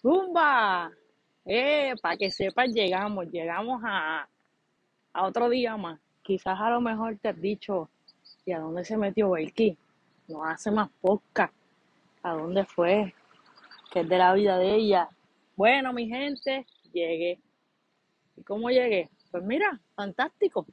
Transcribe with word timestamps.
Zumba. 0.00 0.90
Eh, 1.44 1.94
para 2.00 2.16
que 2.16 2.30
sepas, 2.30 2.68
llegamos, 2.68 3.30
llegamos 3.30 3.82
a, 3.84 4.28
a 5.12 5.26
otro 5.26 5.48
día 5.48 5.76
más. 5.76 6.00
Quizás 6.22 6.58
a 6.60 6.70
lo 6.70 6.80
mejor 6.80 7.18
te 7.18 7.28
has 7.28 7.40
dicho, 7.40 7.88
¿y 8.44 8.52
a 8.52 8.60
dónde 8.60 8.84
se 8.84 8.96
metió 8.96 9.30
Belki? 9.30 9.76
No 10.28 10.44
hace 10.44 10.70
más 10.70 10.90
podcast. 11.00 11.52
¿A 12.22 12.34
dónde 12.34 12.64
fue? 12.64 13.14
Que 13.90 14.00
es 14.00 14.08
de 14.08 14.18
la 14.18 14.32
vida 14.34 14.58
de 14.58 14.74
ella. 14.74 15.08
Bueno, 15.56 15.92
mi 15.92 16.06
gente, 16.08 16.66
llegué. 16.92 17.40
¿Y 18.36 18.42
cómo 18.42 18.70
llegué? 18.70 19.08
Pues 19.30 19.42
mira, 19.42 19.80
fantástico. 19.94 20.66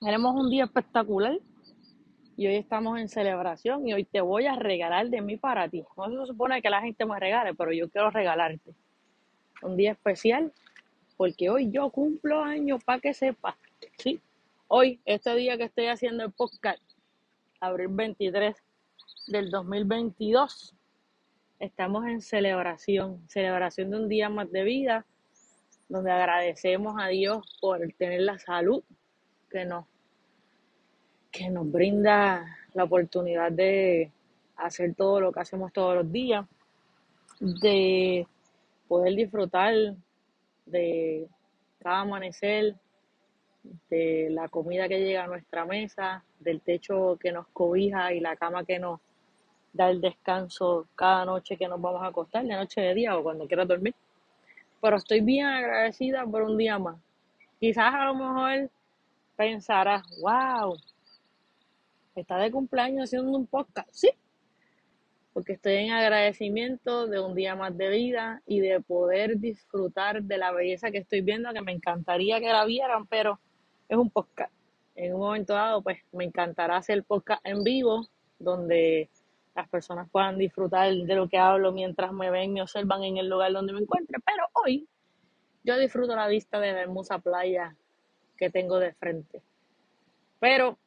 Tenemos 0.00 0.34
un 0.34 0.48
día 0.48 0.64
espectacular 0.64 1.38
y 2.40 2.46
hoy 2.46 2.56
estamos 2.56 2.98
en 2.98 3.10
celebración 3.10 3.86
y 3.86 3.92
hoy 3.92 4.04
te 4.04 4.22
voy 4.22 4.46
a 4.46 4.56
regalar 4.56 5.10
de 5.10 5.20
mí 5.20 5.36
para 5.36 5.68
ti. 5.68 5.84
No 5.94 6.08
se 6.24 6.32
supone 6.32 6.62
que 6.62 6.70
la 6.70 6.80
gente 6.80 7.04
me 7.04 7.20
regale, 7.20 7.52
pero 7.52 7.70
yo 7.70 7.90
quiero 7.90 8.08
regalarte 8.08 8.72
un 9.60 9.76
día 9.76 9.92
especial 9.92 10.50
porque 11.18 11.50
hoy 11.50 11.70
yo 11.70 11.90
cumplo 11.90 12.42
años 12.42 12.82
para 12.82 12.98
que 12.98 13.12
sepas. 13.12 13.56
Sí, 13.98 14.22
hoy, 14.68 15.02
este 15.04 15.34
día 15.34 15.58
que 15.58 15.64
estoy 15.64 15.88
haciendo 15.88 16.24
el 16.24 16.32
podcast, 16.32 16.80
abril 17.60 17.88
23 17.90 18.56
del 19.26 19.50
2022, 19.50 20.74
estamos 21.58 22.06
en 22.06 22.22
celebración, 22.22 23.22
celebración 23.28 23.90
de 23.90 23.96
un 23.98 24.08
día 24.08 24.30
más 24.30 24.50
de 24.50 24.64
vida, 24.64 25.04
donde 25.90 26.10
agradecemos 26.10 26.94
a 26.98 27.08
Dios 27.08 27.58
por 27.60 27.80
tener 27.98 28.22
la 28.22 28.38
salud 28.38 28.82
que 29.50 29.66
nos, 29.66 29.84
que 31.30 31.48
nos 31.50 31.70
brinda 31.70 32.44
la 32.74 32.84
oportunidad 32.84 33.52
de 33.52 34.10
hacer 34.56 34.94
todo 34.94 35.20
lo 35.20 35.32
que 35.32 35.40
hacemos 35.40 35.72
todos 35.72 35.96
los 35.96 36.12
días, 36.12 36.46
de 37.40 38.26
poder 38.88 39.14
disfrutar 39.14 39.74
de 40.66 41.28
cada 41.78 42.00
amanecer, 42.00 42.74
de 43.88 44.28
la 44.30 44.48
comida 44.48 44.88
que 44.88 45.00
llega 45.00 45.24
a 45.24 45.28
nuestra 45.28 45.64
mesa, 45.64 46.24
del 46.38 46.60
techo 46.60 47.18
que 47.20 47.32
nos 47.32 47.46
cobija 47.48 48.12
y 48.12 48.20
la 48.20 48.36
cama 48.36 48.64
que 48.64 48.78
nos 48.78 49.00
da 49.72 49.90
el 49.90 50.00
descanso 50.00 50.86
cada 50.94 51.24
noche 51.24 51.56
que 51.56 51.68
nos 51.68 51.80
vamos 51.80 52.02
a 52.02 52.06
acostar, 52.06 52.44
de 52.44 52.54
noche 52.54 52.80
de 52.80 52.94
día 52.94 53.16
o 53.16 53.22
cuando 53.22 53.46
quieras 53.46 53.68
dormir. 53.68 53.94
Pero 54.80 54.96
estoy 54.96 55.20
bien 55.20 55.46
agradecida 55.46 56.24
por 56.26 56.42
un 56.42 56.56
día 56.56 56.78
más. 56.78 56.96
Quizás 57.58 57.94
a 57.94 58.06
lo 58.06 58.14
mejor 58.14 58.70
pensarás, 59.36 60.02
wow, 60.20 60.76
está 62.20 62.38
de 62.38 62.50
cumpleaños 62.50 63.04
haciendo 63.04 63.36
un 63.36 63.46
podcast. 63.46 63.88
Sí, 63.92 64.10
porque 65.32 65.52
estoy 65.52 65.74
en 65.74 65.92
agradecimiento 65.92 67.06
de 67.06 67.20
un 67.20 67.34
día 67.34 67.54
más 67.54 67.76
de 67.76 67.88
vida 67.88 68.42
y 68.46 68.60
de 68.60 68.80
poder 68.80 69.38
disfrutar 69.38 70.22
de 70.22 70.38
la 70.38 70.52
belleza 70.52 70.90
que 70.90 70.98
estoy 70.98 71.20
viendo, 71.20 71.52
que 71.52 71.62
me 71.62 71.72
encantaría 71.72 72.40
que 72.40 72.48
la 72.48 72.64
vieran, 72.64 73.06
pero 73.06 73.38
es 73.88 73.96
un 73.96 74.10
podcast. 74.10 74.52
En 74.96 75.14
un 75.14 75.20
momento 75.20 75.54
dado, 75.54 75.82
pues 75.82 75.98
me 76.12 76.24
encantará 76.24 76.76
hacer 76.76 77.04
podcast 77.04 77.40
en 77.46 77.62
vivo, 77.62 78.06
donde 78.38 79.08
las 79.54 79.68
personas 79.68 80.08
puedan 80.10 80.36
disfrutar 80.36 80.92
de 80.92 81.14
lo 81.14 81.28
que 81.28 81.38
hablo 81.38 81.72
mientras 81.72 82.12
me 82.12 82.30
ven 82.30 82.56
y 82.56 82.60
observan 82.60 83.02
en 83.04 83.16
el 83.16 83.28
lugar 83.28 83.52
donde 83.52 83.72
me 83.72 83.80
encuentre. 83.80 84.18
Pero 84.24 84.46
hoy 84.52 84.88
yo 85.64 85.78
disfruto 85.78 86.16
la 86.16 86.28
vista 86.28 86.58
de 86.60 86.72
la 86.72 86.80
hermosa 86.80 87.18
playa 87.18 87.76
que 88.36 88.50
tengo 88.50 88.78
de 88.78 88.94
frente. 88.94 89.42
Pero 90.38 90.78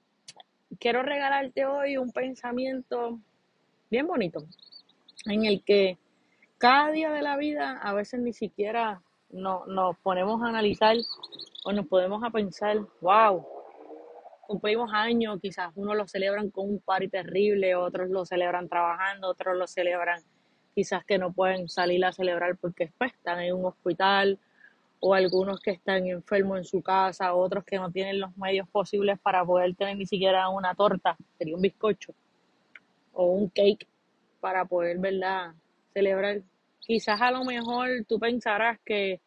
quiero 0.80 1.04
regalarte 1.04 1.66
hoy 1.66 1.98
un 1.98 2.12
pensamiento 2.12 3.20
bien 3.90 4.08
bonito, 4.08 4.46
en 5.26 5.46
el 5.46 5.64
que 5.64 5.98
cada 6.58 6.92
día 6.92 7.12
de 7.12 7.22
la 7.22 7.38
vida 7.38 7.80
a 7.82 7.94
veces 7.94 8.20
ni 8.20 8.34
siquiera 8.34 9.02
no, 9.30 9.66
nos 9.66 9.98
ponemos 9.98 10.42
a 10.42 10.48
analizar 10.48 10.96
o 11.66 11.72
nos 11.74 11.88
podemos 11.88 12.24
a 12.24 12.30
pensar, 12.30 12.78
wow, 13.02 13.46
cumplimos 14.48 14.92
años, 14.94 15.40
quizás 15.42 15.72
unos 15.76 15.96
lo 15.96 16.08
celebran 16.08 16.50
con 16.50 16.70
un 16.70 16.80
party 16.80 17.10
terrible, 17.10 17.76
otros 17.76 18.10
lo 18.10 18.26
celebran 18.26 18.70
trabajando, 18.70 19.30
otros 19.30 19.58
lo 19.58 19.68
celebran 19.68 20.22
quizás 20.76 21.06
que 21.06 21.18
no 21.18 21.32
pueden 21.32 21.70
salir 21.70 22.04
a 22.04 22.12
celebrar 22.12 22.58
porque 22.58 22.92
pues, 22.98 23.14
están 23.14 23.40
en 23.42 23.56
un 23.56 23.66
hospital 23.66 24.40
o 25.06 25.14
algunos 25.14 25.60
que 25.60 25.72
están 25.72 26.08
enfermos 26.08 26.60
en 26.60 26.64
su 26.64 26.82
casa, 26.82 27.34
otros 27.34 27.66
que 27.66 27.76
no 27.76 27.92
tienen 27.92 28.22
los 28.22 28.38
medios 28.38 28.70
posibles 28.70 29.20
para 29.20 29.44
poder 29.44 29.76
tener 29.76 29.98
ni 29.98 30.06
siquiera 30.06 30.48
una 30.48 30.74
torta, 30.76 31.18
sería 31.38 31.58
un 31.58 31.62
bizcocho 31.62 32.14
o 33.12 33.26
un 33.26 33.50
cake 33.50 33.86
para 34.40 34.64
poder, 34.64 35.00
¿verdad?, 35.00 35.56
celebrar. 35.94 36.42
Quizás 36.80 37.20
a 37.20 37.32
lo 37.32 37.44
mejor 37.44 37.90
tú 38.08 38.18
pensarás 38.18 38.80
que 38.86 39.20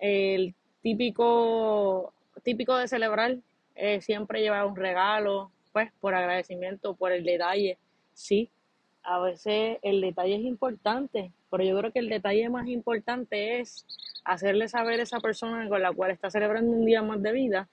el 0.00 0.52
típico, 0.82 2.12
típico 2.42 2.76
de 2.76 2.88
celebrar 2.88 3.36
es 3.76 4.04
siempre 4.04 4.40
llevar 4.40 4.66
un 4.66 4.74
regalo, 4.74 5.52
pues 5.72 5.92
por 6.00 6.16
agradecimiento, 6.16 6.96
por 6.96 7.12
el 7.12 7.24
detalle. 7.24 7.78
Sí, 8.14 8.50
a 9.04 9.20
veces 9.20 9.78
el 9.82 10.00
detalle 10.00 10.34
es 10.34 10.42
importante, 10.42 11.30
pero 11.52 11.62
yo 11.62 11.78
creo 11.78 11.92
que 11.92 12.00
el 12.00 12.08
detalle 12.08 12.48
más 12.48 12.66
importante 12.66 13.60
es 13.60 13.86
hacerle 14.28 14.68
saber 14.68 15.00
a 15.00 15.04
esa 15.04 15.20
persona 15.20 15.66
con 15.68 15.80
la 15.80 15.92
cual 15.92 16.10
está 16.10 16.30
celebrando 16.30 16.70
un 16.70 16.84
día 16.84 17.02
más 17.02 17.22
de 17.22 17.32
vida 17.32 17.68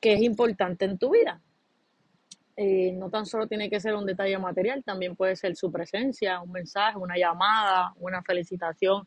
que 0.00 0.14
es 0.14 0.22
importante 0.22 0.84
en 0.84 0.98
tu 0.98 1.10
vida. 1.10 1.40
Eh, 2.56 2.92
no 2.92 3.10
tan 3.10 3.26
solo 3.26 3.48
tiene 3.48 3.68
que 3.68 3.80
ser 3.80 3.94
un 3.96 4.06
detalle 4.06 4.38
material, 4.38 4.84
también 4.84 5.16
puede 5.16 5.34
ser 5.34 5.56
su 5.56 5.70
presencia, 5.72 6.40
un 6.40 6.52
mensaje, 6.52 6.96
una 6.96 7.16
llamada, 7.16 7.92
una 7.98 8.22
felicitación, 8.22 9.06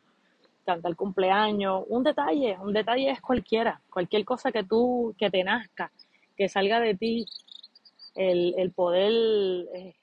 cantar 0.64 0.94
cumpleaños, 0.94 1.84
un 1.88 2.04
detalle, 2.04 2.58
un 2.60 2.74
detalle 2.74 3.10
es 3.10 3.20
cualquiera, 3.22 3.80
cualquier 3.90 4.24
cosa 4.26 4.52
que 4.52 4.62
tú, 4.62 5.14
que 5.18 5.30
te 5.30 5.42
nazca, 5.42 5.90
que 6.36 6.50
salga 6.50 6.80
de 6.80 6.94
ti, 6.94 7.24
el, 8.14 8.54
el 8.58 8.72
poder 8.72 9.12
eh, 9.74 9.96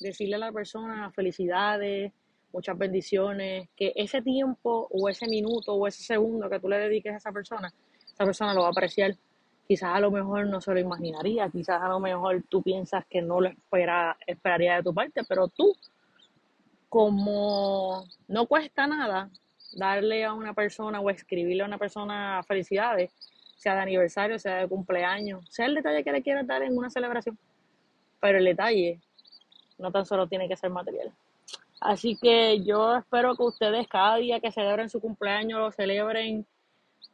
decirle 0.00 0.36
a 0.36 0.38
la 0.38 0.52
persona 0.52 1.10
felicidades, 1.10 2.12
muchas 2.52 2.76
bendiciones, 2.76 3.68
que 3.76 3.92
ese 3.94 4.22
tiempo 4.22 4.88
o 4.90 5.08
ese 5.08 5.26
minuto 5.26 5.74
o 5.74 5.86
ese 5.86 6.02
segundo 6.02 6.48
que 6.48 6.60
tú 6.60 6.68
le 6.68 6.78
dediques 6.78 7.12
a 7.12 7.16
esa 7.16 7.32
persona, 7.32 7.72
esa 8.04 8.24
persona 8.24 8.54
lo 8.54 8.62
va 8.62 8.68
a 8.68 8.70
apreciar 8.70 9.16
quizás 9.70 9.94
a 9.94 10.00
lo 10.00 10.10
mejor 10.10 10.48
no 10.48 10.60
se 10.60 10.74
lo 10.74 10.80
imaginaría, 10.80 11.48
quizás 11.48 11.80
a 11.80 11.86
lo 11.86 12.00
mejor 12.00 12.42
tú 12.48 12.60
piensas 12.60 13.04
que 13.08 13.22
no 13.22 13.40
lo 13.40 13.50
espera, 13.50 14.16
esperaría 14.26 14.74
de 14.74 14.82
tu 14.82 14.92
parte, 14.92 15.22
pero 15.28 15.46
tú, 15.46 15.76
como 16.88 18.04
no 18.26 18.46
cuesta 18.46 18.88
nada 18.88 19.30
darle 19.76 20.24
a 20.24 20.34
una 20.34 20.54
persona 20.54 20.98
o 21.00 21.08
escribirle 21.08 21.62
a 21.62 21.66
una 21.66 21.78
persona 21.78 22.42
felicidades, 22.48 23.12
sea 23.54 23.76
de 23.76 23.82
aniversario, 23.82 24.40
sea 24.40 24.56
de 24.56 24.66
cumpleaños, 24.66 25.44
sea 25.48 25.66
el 25.66 25.76
detalle 25.76 26.02
que 26.02 26.10
le 26.10 26.22
quieras 26.22 26.48
dar 26.48 26.64
en 26.64 26.76
una 26.76 26.90
celebración, 26.90 27.38
pero 28.20 28.38
el 28.38 28.46
detalle 28.46 28.98
no 29.78 29.92
tan 29.92 30.04
solo 30.04 30.26
tiene 30.26 30.48
que 30.48 30.56
ser 30.56 30.70
material. 30.70 31.12
Así 31.80 32.16
que 32.20 32.62
yo 32.62 32.96
espero 32.96 33.34
que 33.36 33.42
ustedes 33.42 33.88
cada 33.88 34.16
día 34.16 34.40
que 34.40 34.52
celebren 34.52 34.90
su 34.90 35.00
cumpleaños 35.00 35.60
lo 35.60 35.72
celebren 35.72 36.46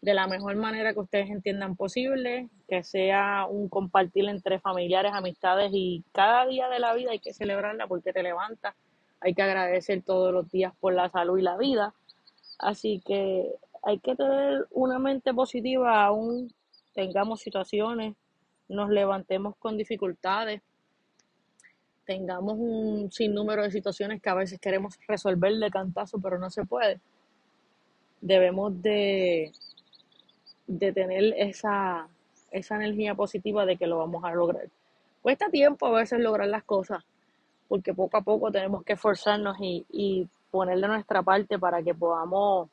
de 0.00 0.14
la 0.14 0.26
mejor 0.26 0.56
manera 0.56 0.92
que 0.92 1.00
ustedes 1.00 1.30
entiendan 1.30 1.76
posible, 1.76 2.48
que 2.68 2.82
sea 2.82 3.46
un 3.48 3.68
compartir 3.68 4.28
entre 4.28 4.58
familiares, 4.58 5.12
amistades 5.14 5.70
y 5.72 6.04
cada 6.12 6.46
día 6.46 6.68
de 6.68 6.80
la 6.80 6.94
vida 6.94 7.12
hay 7.12 7.20
que 7.20 7.32
celebrarla 7.32 7.86
porque 7.86 8.12
te 8.12 8.22
levanta, 8.22 8.76
hay 9.20 9.34
que 9.34 9.42
agradecer 9.42 10.02
todos 10.02 10.32
los 10.32 10.50
días 10.50 10.74
por 10.80 10.94
la 10.94 11.08
salud 11.10 11.38
y 11.38 11.42
la 11.42 11.56
vida. 11.56 11.94
Así 12.58 13.00
que 13.04 13.54
hay 13.82 13.98
que 14.00 14.16
tener 14.16 14.66
una 14.70 14.98
mente 14.98 15.32
positiva 15.32 16.04
aún 16.04 16.52
tengamos 16.92 17.40
situaciones, 17.40 18.16
nos 18.68 18.90
levantemos 18.90 19.54
con 19.58 19.76
dificultades, 19.76 20.62
tengamos 22.06 22.54
un 22.58 23.10
sinnúmero 23.12 23.62
de 23.62 23.70
situaciones 23.70 24.22
que 24.22 24.30
a 24.30 24.34
veces 24.34 24.58
queremos 24.58 24.98
resolver 25.06 25.52
de 25.54 25.70
cantazo, 25.70 26.18
pero 26.20 26.38
no 26.38 26.48
se 26.50 26.64
puede. 26.64 27.00
Debemos 28.20 28.80
de 28.80 29.52
de 30.66 30.92
tener 30.92 31.34
esa, 31.36 32.08
esa 32.50 32.76
energía 32.76 33.14
positiva 33.14 33.64
de 33.66 33.76
que 33.76 33.86
lo 33.86 33.98
vamos 33.98 34.24
a 34.24 34.32
lograr. 34.34 34.68
Cuesta 35.22 35.48
tiempo 35.50 35.86
a 35.86 36.00
veces 36.00 36.20
lograr 36.20 36.48
las 36.48 36.64
cosas, 36.64 37.04
porque 37.68 37.94
poco 37.94 38.16
a 38.16 38.22
poco 38.22 38.50
tenemos 38.50 38.84
que 38.84 38.94
esforzarnos 38.94 39.56
y, 39.60 39.84
y 39.90 40.28
ponerle 40.50 40.88
nuestra 40.88 41.22
parte 41.22 41.58
para 41.58 41.82
que 41.82 41.94
podamos 41.94 42.68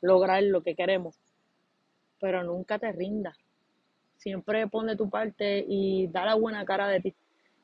lograr 0.00 0.42
lo 0.42 0.62
que 0.62 0.74
queremos. 0.74 1.16
Pero 2.20 2.42
nunca 2.42 2.78
te 2.78 2.90
rindas. 2.92 3.36
Siempre 4.16 4.66
pone 4.68 4.96
tu 4.96 5.10
parte 5.10 5.64
y 5.66 6.06
da 6.08 6.24
la 6.24 6.34
buena 6.34 6.64
cara 6.64 6.88
de 6.88 7.00
ti. 7.00 7.14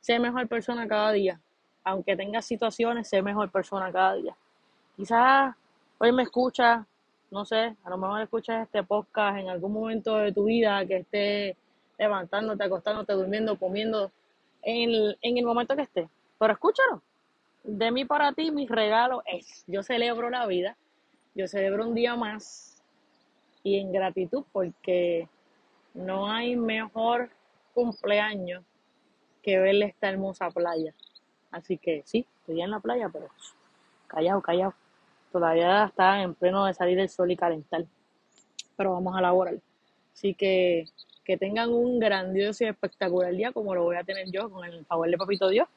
Sé 0.01 0.19
mejor 0.19 0.49
persona 0.49 0.87
cada 0.89 1.13
día. 1.13 1.41
Aunque 1.85 2.17
tengas 2.17 2.45
situaciones, 2.45 3.09
sé 3.09 3.23
mejor 3.23 3.51
persona 3.51 3.91
cada 3.93 4.15
día. 4.15 4.37
Quizás 4.97 5.55
hoy 5.99 6.13
me 6.13 6.23
escuchas 6.23 6.87
no 7.31 7.45
sé, 7.45 7.77
a 7.85 7.91
lo 7.91 7.97
mejor 7.97 8.21
escuchas 8.23 8.65
este 8.65 8.83
podcast 8.83 9.39
en 9.39 9.49
algún 9.49 9.73
momento 9.73 10.17
de 10.17 10.33
tu 10.33 10.45
vida 10.45 10.85
que 10.85 10.99
estés 10.99 11.57
levantándote, 11.97 12.65
acostándote, 12.65 13.13
durmiendo, 13.13 13.59
comiendo, 13.59 14.11
en 14.63 14.91
el, 14.91 15.19
en 15.23 15.39
el 15.39 15.45
momento 15.45 15.77
que 15.77 15.83
estés. 15.83 16.09
Pero 16.39 16.53
escúchalo, 16.53 17.03
de 17.63 17.91
mí 17.93 18.05
para 18.05 18.33
ti, 18.33 18.51
mi 18.51 18.67
regalo 18.67 19.23
es, 19.27 19.65
yo 19.67 19.83
celebro 19.83 20.29
la 20.29 20.47
vida, 20.47 20.77
yo 21.35 21.47
celebro 21.47 21.87
un 21.87 21.95
día 21.95 22.17
más 22.17 22.83
y 23.63 23.79
en 23.79 23.93
gratitud 23.93 24.45
porque 24.53 25.29
no 25.95 26.31
hay 26.31 26.57
mejor 26.57 27.31
cumpleaños 27.75 28.65
que 29.43 29.59
verle 29.59 29.87
esta 29.87 30.09
hermosa 30.09 30.51
playa. 30.51 30.95
Así 31.51 31.79
que 31.79 32.03
sí, 32.05 32.27
estoy 32.41 32.63
en 32.63 32.71
la 32.71 32.81
playa, 32.81 33.09
pero 33.09 33.29
callado, 34.07 34.41
callado. 34.41 34.75
Todavía 35.33 35.85
está 35.85 36.23
en 36.23 36.35
pleno 36.35 36.67
de 36.67 36.75
salir 36.75 36.99
el 36.99 37.09
sol 37.09 37.31
y 37.31 37.37
calentar. 37.37 37.85
Pero 38.77 38.93
vamos 38.93 39.17
a 39.17 39.21
laborar. 39.21 39.57
Así 40.13 40.35
que 40.35 40.87
que 41.31 41.37
tengan 41.37 41.71
un 41.71 42.01
grandioso 42.01 42.65
y 42.65 42.67
espectacular 42.67 43.33
día 43.33 43.53
como 43.53 43.73
lo 43.73 43.85
voy 43.85 43.95
a 43.95 44.03
tener 44.03 44.29
yo 44.33 44.51
con 44.51 44.65
el 44.65 44.85
favor 44.87 45.09
de 45.09 45.17
Papito 45.17 45.49
Dios 45.49 45.69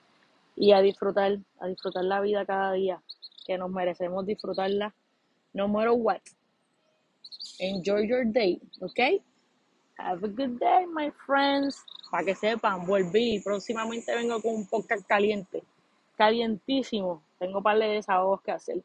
y 0.55 0.71
a 0.71 0.81
disfrutar, 0.81 1.37
a 1.59 1.67
disfrutar 1.67 2.03
la 2.05 2.21
vida 2.21 2.43
cada 2.43 2.73
día, 2.73 2.99
que 3.45 3.55
nos 3.59 3.69
merecemos 3.69 4.25
disfrutarla 4.25 4.95
no 5.53 5.67
matter 5.67 5.91
what. 5.91 6.21
Enjoy 7.59 8.07
your 8.07 8.25
day, 8.25 8.59
¿ok? 8.81 9.21
Have 9.99 10.25
a 10.25 10.27
good 10.27 10.59
day, 10.59 10.87
my 10.87 11.11
friends. 11.23 11.83
Para 12.13 12.25
que 12.25 12.35
sepan, 12.35 12.85
volví. 12.85 13.39
Próximamente 13.39 14.13
vengo 14.13 14.39
con 14.39 14.53
un 14.53 14.67
podcast 14.67 15.03
caliente, 15.07 15.63
calientísimo. 16.15 17.23
Tengo 17.39 17.57
un 17.57 17.63
par 17.63 17.79
de 17.79 17.87
desahogos 17.87 18.39
que 18.43 18.51
hacer. 18.51 18.83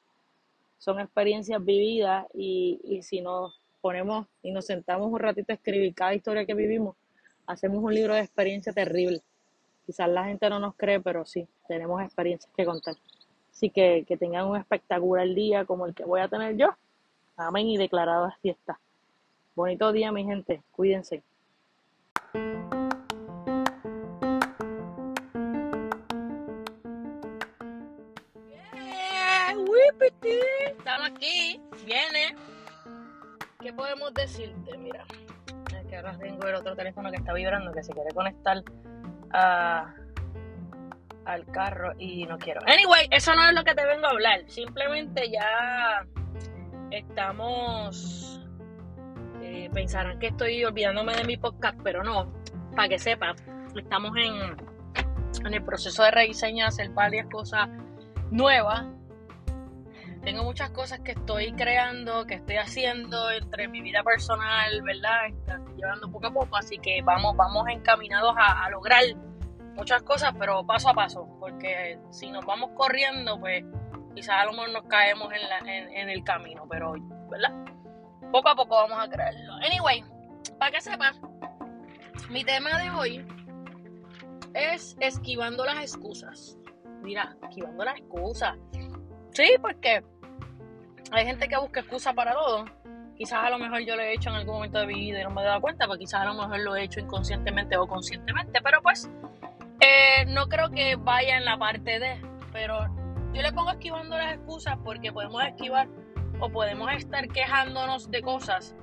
Son 0.78 0.98
experiencias 0.98 1.62
vividas 1.62 2.24
y, 2.32 2.80
y 2.84 3.02
si 3.02 3.20
nos 3.20 3.60
ponemos 3.82 4.26
y 4.42 4.50
nos 4.50 4.64
sentamos 4.64 5.12
un 5.12 5.18
ratito 5.18 5.52
a 5.52 5.56
escribir 5.56 5.94
cada 5.94 6.14
historia 6.14 6.46
que 6.46 6.54
vivimos, 6.54 6.96
hacemos 7.46 7.84
un 7.84 7.92
libro 7.92 8.14
de 8.14 8.20
experiencia 8.20 8.72
terrible. 8.72 9.20
Quizás 9.84 10.08
la 10.08 10.24
gente 10.24 10.48
no 10.48 10.58
nos 10.58 10.74
cree, 10.74 10.98
pero 10.98 11.26
sí, 11.26 11.46
tenemos 11.66 12.00
experiencias 12.00 12.50
que 12.56 12.64
contar. 12.64 12.94
Así 13.52 13.68
que 13.68 14.06
que 14.08 14.16
tengan 14.16 14.46
un 14.46 14.56
espectacular 14.56 15.28
día 15.28 15.66
como 15.66 15.84
el 15.84 15.94
que 15.94 16.06
voy 16.06 16.22
a 16.22 16.28
tener 16.28 16.56
yo. 16.56 16.70
Amén 17.36 17.66
y 17.66 17.76
declarado 17.76 18.24
así 18.24 18.48
está. 18.48 18.80
Bonito 19.54 19.92
día, 19.92 20.12
mi 20.12 20.24
gente. 20.24 20.62
Cuídense. 20.72 21.22
Podemos 33.78 34.12
decirte? 34.12 34.76
Mira, 34.76 35.04
es 35.72 35.86
que 35.86 35.96
ahora 35.96 36.18
tengo 36.18 36.46
el 36.48 36.56
otro 36.56 36.74
teléfono 36.74 37.10
que 37.10 37.16
está 37.16 37.32
vibrando 37.32 37.72
que 37.72 37.82
se 37.84 37.92
quiere 37.92 38.10
conectar 38.10 38.60
a, 39.32 39.94
al 41.24 41.46
carro 41.46 41.92
y 41.96 42.26
no 42.26 42.38
quiero. 42.38 42.60
Anyway, 42.66 43.06
eso 43.12 43.34
no 43.36 43.48
es 43.48 43.54
lo 43.54 43.62
que 43.62 43.74
te 43.74 43.86
vengo 43.86 44.06
a 44.06 44.10
hablar. 44.10 44.40
Simplemente 44.48 45.30
ya 45.30 46.04
estamos. 46.90 48.44
Eh, 49.40 49.70
pensarán 49.72 50.18
que 50.18 50.26
estoy 50.26 50.64
olvidándome 50.64 51.14
de 51.14 51.24
mi 51.24 51.36
podcast, 51.36 51.78
pero 51.84 52.02
no. 52.02 52.32
Para 52.74 52.88
que 52.88 52.98
sepa, 52.98 53.36
estamos 53.76 54.10
en, 54.16 54.56
en 55.46 55.54
el 55.54 55.62
proceso 55.62 56.02
de 56.02 56.10
rediseño, 56.10 56.66
hacer 56.66 56.90
varias 56.90 57.28
cosas 57.30 57.68
nuevas. 58.32 58.86
Tengo 60.22 60.44
muchas 60.44 60.70
cosas 60.70 61.00
que 61.00 61.12
estoy 61.12 61.52
creando, 61.52 62.26
que 62.26 62.34
estoy 62.34 62.56
haciendo 62.56 63.30
entre 63.30 63.68
mi 63.68 63.80
vida 63.80 64.02
personal, 64.02 64.82
¿verdad? 64.82 65.26
Estoy 65.28 65.76
llevando 65.76 66.10
poco 66.10 66.26
a 66.26 66.32
poco, 66.32 66.56
así 66.56 66.78
que 66.78 67.00
vamos, 67.02 67.36
vamos 67.36 67.66
encaminados 67.68 68.34
a, 68.36 68.68
lograr 68.70 69.02
muchas 69.74 70.02
cosas, 70.02 70.34
pero 70.38 70.66
paso 70.66 70.88
a 70.88 70.94
paso, 70.94 71.28
porque 71.38 71.98
si 72.10 72.30
nos 72.30 72.44
vamos 72.44 72.70
corriendo, 72.74 73.38
pues 73.38 73.64
quizás 74.14 74.42
a 74.42 74.44
lo 74.44 74.52
mejor 74.52 74.70
nos 74.70 74.82
caemos 74.84 75.32
en, 75.32 75.48
la, 75.48 75.58
en 75.72 76.10
el 76.10 76.24
camino, 76.24 76.66
pero, 76.68 76.94
¿verdad? 77.30 77.52
Poco 78.32 78.48
a 78.48 78.56
poco 78.56 78.74
vamos 78.74 78.98
a 79.00 79.08
crearlo. 79.08 79.54
Anyway, 79.64 80.04
para 80.58 80.72
que 80.72 80.80
sepas, 80.80 81.18
mi 82.28 82.44
tema 82.44 82.76
de 82.78 82.90
hoy 82.90 83.26
es 84.54 84.96
esquivando 85.00 85.64
las 85.64 85.78
excusas. 85.78 86.58
Mira, 87.02 87.36
esquivando 87.42 87.84
las 87.84 87.96
excusas. 87.96 88.58
Sí, 89.32 89.54
porque 89.60 90.02
hay 91.10 91.26
gente 91.26 91.48
que 91.48 91.56
busca 91.56 91.80
excusas 91.80 92.14
para 92.14 92.32
todo. 92.32 92.64
Quizás 93.16 93.44
a 93.44 93.50
lo 93.50 93.58
mejor 93.58 93.80
yo 93.80 93.96
lo 93.96 94.02
he 94.02 94.14
hecho 94.14 94.30
en 94.30 94.36
algún 94.36 94.54
momento 94.56 94.78
de 94.78 94.86
mi 94.86 94.94
vida 94.94 95.20
y 95.20 95.24
no 95.24 95.30
me 95.30 95.42
he 95.42 95.44
dado 95.44 95.60
cuenta, 95.60 95.86
pero 95.86 95.98
quizás 95.98 96.20
a 96.20 96.24
lo 96.26 96.34
mejor 96.34 96.60
lo 96.60 96.76
he 96.76 96.84
hecho 96.84 97.00
inconscientemente 97.00 97.76
o 97.76 97.86
conscientemente, 97.86 98.60
pero 98.62 98.80
pues 98.80 99.10
eh, 99.80 100.24
no 100.26 100.46
creo 100.48 100.70
que 100.70 100.96
vaya 100.96 101.36
en 101.36 101.44
la 101.44 101.56
parte 101.56 101.98
de, 101.98 102.20
pero 102.52 102.86
yo 103.32 103.42
le 103.42 103.52
pongo 103.52 103.70
esquivando 103.70 104.16
las 104.16 104.34
excusas 104.34 104.76
porque 104.84 105.12
podemos 105.12 105.42
esquivar 105.42 105.88
o 106.40 106.48
podemos 106.48 106.92
estar 106.92 107.26
quejándonos 107.28 108.10
de 108.10 108.22
cosas 108.22 108.76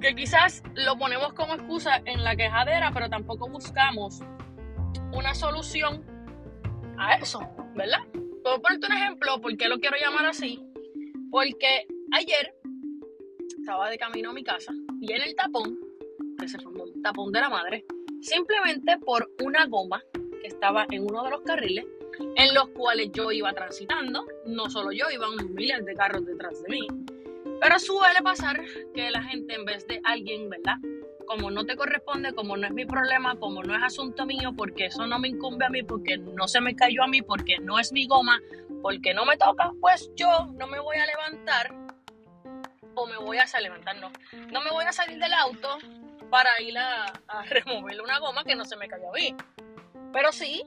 que 0.00 0.14
quizás 0.14 0.62
lo 0.74 0.98
ponemos 0.98 1.32
como 1.32 1.54
excusa 1.54 2.02
en 2.04 2.22
la 2.22 2.36
quejadera, 2.36 2.90
pero 2.92 3.08
tampoco 3.08 3.48
buscamos 3.48 4.20
una 5.12 5.34
solución 5.34 6.04
a 6.98 7.14
eso, 7.14 7.40
¿verdad? 7.74 8.00
Puedo 8.46 8.62
ponerte 8.62 8.86
un 8.86 8.92
ejemplo, 8.92 9.40
¿por 9.40 9.56
qué 9.56 9.66
lo 9.66 9.80
quiero 9.80 9.96
llamar 10.00 10.26
así? 10.26 10.62
Porque 11.32 11.88
ayer 12.12 12.54
estaba 13.58 13.90
de 13.90 13.98
camino 13.98 14.30
a 14.30 14.32
mi 14.32 14.44
casa 14.44 14.72
y 15.00 15.12
en 15.12 15.22
el 15.22 15.34
tapón, 15.34 15.76
que 16.38 16.46
se 16.46 16.60
formó 16.60 16.84
un 16.84 17.02
tapón 17.02 17.32
de 17.32 17.40
la 17.40 17.48
madre, 17.48 17.84
simplemente 18.20 18.98
por 18.98 19.28
una 19.42 19.66
goma 19.66 20.00
que 20.12 20.46
estaba 20.46 20.86
en 20.92 21.10
uno 21.10 21.24
de 21.24 21.30
los 21.30 21.40
carriles 21.40 21.86
en 22.36 22.54
los 22.54 22.68
cuales 22.68 23.10
yo 23.12 23.32
iba 23.32 23.52
transitando, 23.52 24.24
no 24.46 24.70
solo 24.70 24.92
yo, 24.92 25.06
iban 25.12 25.52
miles 25.52 25.84
de 25.84 25.94
carros 25.94 26.24
detrás 26.24 26.62
de 26.62 26.68
mí. 26.68 26.86
Pero 27.60 27.80
suele 27.80 28.20
pasar 28.22 28.64
que 28.94 29.10
la 29.10 29.24
gente 29.24 29.54
en 29.54 29.64
vez 29.64 29.88
de 29.88 30.00
alguien, 30.04 30.48
¿verdad? 30.48 30.76
Como 31.26 31.50
no 31.50 31.64
te 31.64 31.76
corresponde, 31.76 32.32
como 32.34 32.56
no 32.56 32.66
es 32.66 32.72
mi 32.72 32.84
problema, 32.84 33.36
como 33.36 33.62
no 33.62 33.76
es 33.76 33.82
asunto 33.82 34.26
mío, 34.26 34.52
porque 34.56 34.86
eso 34.86 35.06
no 35.06 35.18
me 35.18 35.28
incumbe 35.28 35.66
a 35.66 35.70
mí, 35.70 35.82
porque 35.82 36.18
no 36.18 36.46
se 36.46 36.60
me 36.60 36.74
cayó 36.76 37.02
a 37.02 37.08
mí, 37.08 37.22
porque 37.22 37.58
no 37.58 37.78
es 37.78 37.92
mi 37.92 38.06
goma, 38.06 38.40
porque 38.82 39.12
no 39.12 39.24
me 39.24 39.36
toca, 39.36 39.72
pues 39.80 40.10
yo 40.14 40.46
no 40.54 40.66
me 40.66 40.78
voy 40.78 40.96
a 40.96 41.06
levantar 41.06 41.74
o 42.94 43.06
me 43.06 43.18
voy 43.18 43.38
a 43.38 43.60
levantar, 43.60 43.96
no, 43.96 44.10
no 44.50 44.60
me 44.62 44.70
voy 44.70 44.84
a 44.84 44.92
salir 44.92 45.18
del 45.18 45.34
auto 45.34 45.78
para 46.30 46.60
ir 46.60 46.78
a, 46.78 47.12
a 47.28 47.42
remover 47.50 48.00
una 48.00 48.18
goma 48.18 48.44
que 48.44 48.54
no 48.54 48.64
se 48.64 48.76
me 48.76 48.88
cayó 48.88 49.10
a 49.10 49.12
mí. 49.12 49.34
Pero 50.12 50.32
sí, 50.32 50.64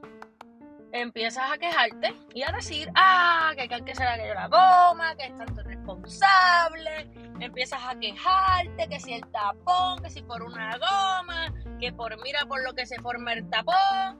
empiezas 0.91 1.51
a 1.51 1.57
quejarte 1.57 2.13
y 2.33 2.43
a 2.43 2.51
decir, 2.51 2.89
ah, 2.95 3.53
que 3.55 3.67
que 3.67 3.95
se 3.95 4.03
le 4.03 4.17
cayó 4.17 4.33
la 4.33 4.47
goma, 4.47 5.15
que 5.15 5.25
es 5.25 5.37
tanto 5.37 5.63
responsable, 5.63 7.09
empiezas 7.45 7.81
a 7.85 7.97
quejarte, 7.99 8.87
que 8.89 8.99
si 8.99 9.13
el 9.13 9.25
tapón, 9.31 10.01
que 10.03 10.09
si 10.09 10.21
por 10.21 10.43
una 10.43 10.77
goma, 10.77 11.53
que 11.79 11.91
por 11.93 12.21
mira 12.21 12.45
por 12.47 12.63
lo 12.63 12.73
que 12.73 12.85
se 12.85 12.99
forma 13.01 13.33
el 13.33 13.49
tapón, 13.49 14.19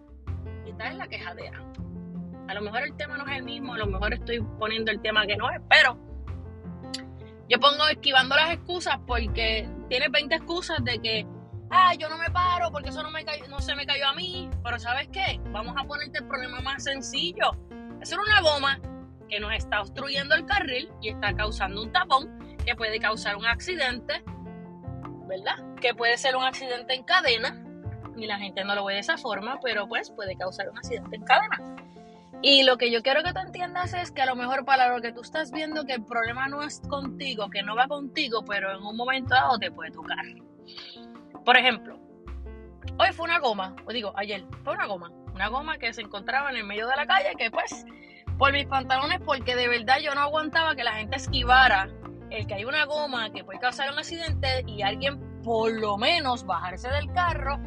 y 0.65 0.71
estás 0.71 0.91
en 0.91 0.97
la 0.97 1.07
quejadera. 1.07 1.63
A 2.47 2.53
lo 2.53 2.61
mejor 2.61 2.83
el 2.83 2.95
tema 2.95 3.17
no 3.17 3.27
es 3.27 3.37
el 3.37 3.43
mismo, 3.43 3.73
a 3.73 3.77
lo 3.77 3.87
mejor 3.87 4.13
estoy 4.13 4.41
poniendo 4.57 4.91
el 4.91 5.01
tema 5.01 5.25
que 5.27 5.37
no 5.37 5.49
es, 5.49 5.61
pero 5.69 5.97
yo 7.49 7.59
pongo 7.59 7.87
esquivando 7.87 8.35
las 8.35 8.51
excusas 8.51 8.99
porque 9.07 9.67
tienes 9.89 10.11
20 10.11 10.35
excusas 10.35 10.83
de 10.83 10.99
que, 10.99 11.25
ah, 11.71 11.95
yo 11.95 12.07
no 12.07 12.17
me 12.17 12.29
paro 12.29 12.71
porque 12.71 12.89
eso 12.89 13.01
no, 13.01 13.09
me 13.09 13.25
cayó, 13.25 13.47
no 13.47 13.59
se 13.59 13.75
me 13.75 13.87
cayó 13.87 14.07
a 14.07 14.13
mí. 14.13 14.49
Pero 14.63 14.77
¿sabes 14.77 15.09
qué? 15.11 15.41
Vamos 15.51 15.75
a 15.75 15.83
ponerte 15.83 16.19
el 16.19 16.27
problema 16.27 16.61
más 16.61 16.83
sencillo. 16.83 17.51
Es 18.01 18.13
una 18.13 18.41
goma 18.41 18.79
que 19.27 19.39
nos 19.39 19.51
está 19.53 19.81
obstruyendo 19.81 20.35
el 20.35 20.45
carril 20.45 20.91
y 21.01 21.09
está 21.09 21.35
causando 21.35 21.81
un 21.81 21.91
tapón 21.91 22.48
puede 22.75 22.99
causar 22.99 23.35
un 23.35 23.45
accidente, 23.45 24.23
¿verdad? 25.27 25.55
Que 25.81 25.93
puede 25.93 26.17
ser 26.17 26.35
un 26.35 26.43
accidente 26.43 26.93
en 26.93 27.03
cadena 27.03 27.63
y 28.15 28.25
la 28.25 28.37
gente 28.37 28.63
no 28.63 28.75
lo 28.75 28.85
ve 28.85 28.95
de 28.95 28.99
esa 28.99 29.17
forma, 29.17 29.59
pero 29.61 29.87
pues 29.87 30.11
puede 30.11 30.35
causar 30.35 30.69
un 30.69 30.77
accidente 30.77 31.15
en 31.15 31.23
cadena. 31.23 31.75
Y 32.41 32.63
lo 32.63 32.77
que 32.77 32.89
yo 32.89 33.01
quiero 33.01 33.21
que 33.21 33.33
tú 33.33 33.39
entiendas 33.39 33.93
es 33.93 34.11
que 34.11 34.21
a 34.21 34.25
lo 34.25 34.35
mejor 34.35 34.63
para 34.63 34.93
lo 34.95 35.01
que 35.01 35.11
tú 35.11 35.21
estás 35.21 35.51
viendo 35.51 35.85
que 35.85 35.93
el 35.93 36.05
problema 36.05 36.47
no 36.47 36.63
es 36.63 36.81
contigo, 36.87 37.49
que 37.49 37.63
no 37.63 37.75
va 37.75 37.87
contigo, 37.87 38.45
pero 38.45 38.71
en 38.71 38.83
un 38.83 38.95
momento 38.95 39.35
dado 39.35 39.57
te 39.59 39.71
puede 39.71 39.91
tocar. 39.91 40.23
Por 41.43 41.57
ejemplo, 41.57 41.99
hoy 42.97 43.11
fue 43.11 43.25
una 43.25 43.39
goma, 43.39 43.75
o 43.85 43.91
digo, 43.91 44.13
ayer 44.15 44.45
fue 44.63 44.73
una 44.73 44.85
goma, 44.85 45.11
una 45.33 45.49
goma 45.49 45.77
que 45.77 45.91
se 45.93 46.01
encontraba 46.01 46.49
en 46.49 46.57
el 46.57 46.63
medio 46.63 46.87
de 46.87 46.95
la 46.95 47.05
calle 47.05 47.33
que 47.37 47.51
pues 47.51 47.85
por 48.37 48.53
mis 48.53 48.65
pantalones 48.67 49.19
porque 49.25 49.55
de 49.55 49.67
verdad 49.67 49.97
yo 50.01 50.15
no 50.15 50.21
aguantaba 50.21 50.75
que 50.75 50.83
la 50.85 50.93
gente 50.93 51.17
esquivara 51.17 51.89
el 52.31 52.47
que 52.47 52.53
hay 52.55 52.65
una 52.65 52.85
goma 52.85 53.31
que 53.31 53.43
puede 53.43 53.59
causar 53.59 53.91
un 53.91 53.99
accidente 53.99 54.63
y 54.67 54.81
alguien 54.81 55.19
por 55.43 55.71
lo 55.71 55.97
menos 55.97 56.45
bajarse 56.45 56.89
del 56.89 57.11
carro, 57.13 57.59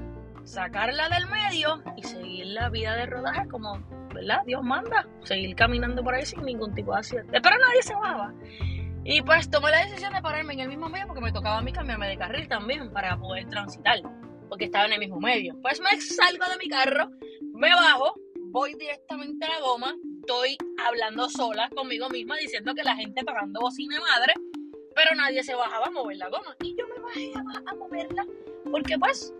sacarla 0.44 1.08
del 1.08 1.26
medio 1.28 1.82
y 1.96 2.02
seguir 2.02 2.46
la 2.46 2.68
vida 2.68 2.94
de 2.94 3.06
rodaje 3.06 3.48
como, 3.48 3.78
¿verdad? 4.14 4.42
Dios 4.46 4.62
manda, 4.62 5.08
seguir 5.22 5.56
caminando 5.56 6.02
por 6.02 6.14
ahí 6.14 6.26
sin 6.26 6.42
ningún 6.42 6.74
tipo 6.74 6.92
de 6.92 6.98
accidente. 6.98 7.40
Pero 7.40 7.56
nadie 7.58 7.82
se 7.82 7.94
bajaba. 7.94 8.32
Y 9.04 9.20
pues 9.22 9.50
tomé 9.50 9.70
la 9.70 9.84
decisión 9.84 10.12
de 10.12 10.22
pararme 10.22 10.52
en 10.52 10.60
el 10.60 10.68
mismo 10.68 10.88
medio 10.88 11.06
porque 11.08 11.22
me 11.22 11.32
tocaba 11.32 11.58
a 11.58 11.62
mí 11.62 11.72
cambiarme 11.72 12.08
de 12.08 12.16
carril 12.16 12.46
también 12.46 12.92
para 12.92 13.18
poder 13.18 13.48
transitar, 13.48 13.98
porque 14.48 14.66
estaba 14.66 14.86
en 14.86 14.92
el 14.92 15.00
mismo 15.00 15.18
medio. 15.18 15.56
Pues 15.60 15.80
me 15.80 16.00
salgo 16.00 16.44
de 16.48 16.58
mi 16.58 16.68
carro, 16.68 17.10
me 17.54 17.70
bajo, 17.74 18.14
voy 18.52 18.74
directamente 18.74 19.44
a 19.44 19.48
la 19.48 19.60
goma, 19.60 19.92
estoy 20.20 20.56
hablando 20.86 21.28
sola 21.28 21.68
conmigo 21.74 22.08
misma 22.10 22.36
diciendo 22.36 22.74
que 22.74 22.84
la 22.84 22.94
gente 22.94 23.24
pagando 23.24 23.60
bocina 23.60 23.98
madre, 23.98 24.34
pero 24.94 25.14
nadie 25.14 25.42
se 25.42 25.54
bajaba 25.54 25.86
a 25.86 25.90
mover 25.90 26.16
la. 26.16 26.30
Y 26.60 26.76
yo 26.76 26.86
me 26.88 27.00
bajé 27.00 27.32
a, 27.66 27.74
moverla 27.74 28.26
porque 28.70 28.98
pues 28.98 29.32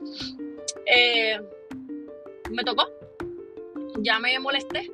eh, 0.87 1.41
me 2.51 2.65
tocó. 2.65 2.89
Ya 3.99 4.19
me 4.19 4.39
molesté. 4.39 4.91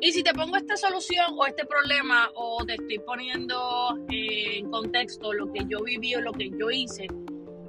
Y 0.00 0.12
si 0.12 0.22
te 0.22 0.32
pongo 0.32 0.56
esta 0.56 0.76
solución 0.76 1.34
o 1.36 1.46
este 1.46 1.64
problema 1.64 2.30
o 2.34 2.64
te 2.64 2.74
estoy 2.74 2.98
poniendo 3.00 3.98
eh, 4.10 4.58
en 4.58 4.70
contexto 4.70 5.32
lo 5.32 5.52
que 5.52 5.64
yo 5.66 5.82
viví 5.82 6.14
o 6.14 6.20
lo 6.20 6.32
que 6.32 6.50
yo 6.50 6.70
hice, 6.70 7.06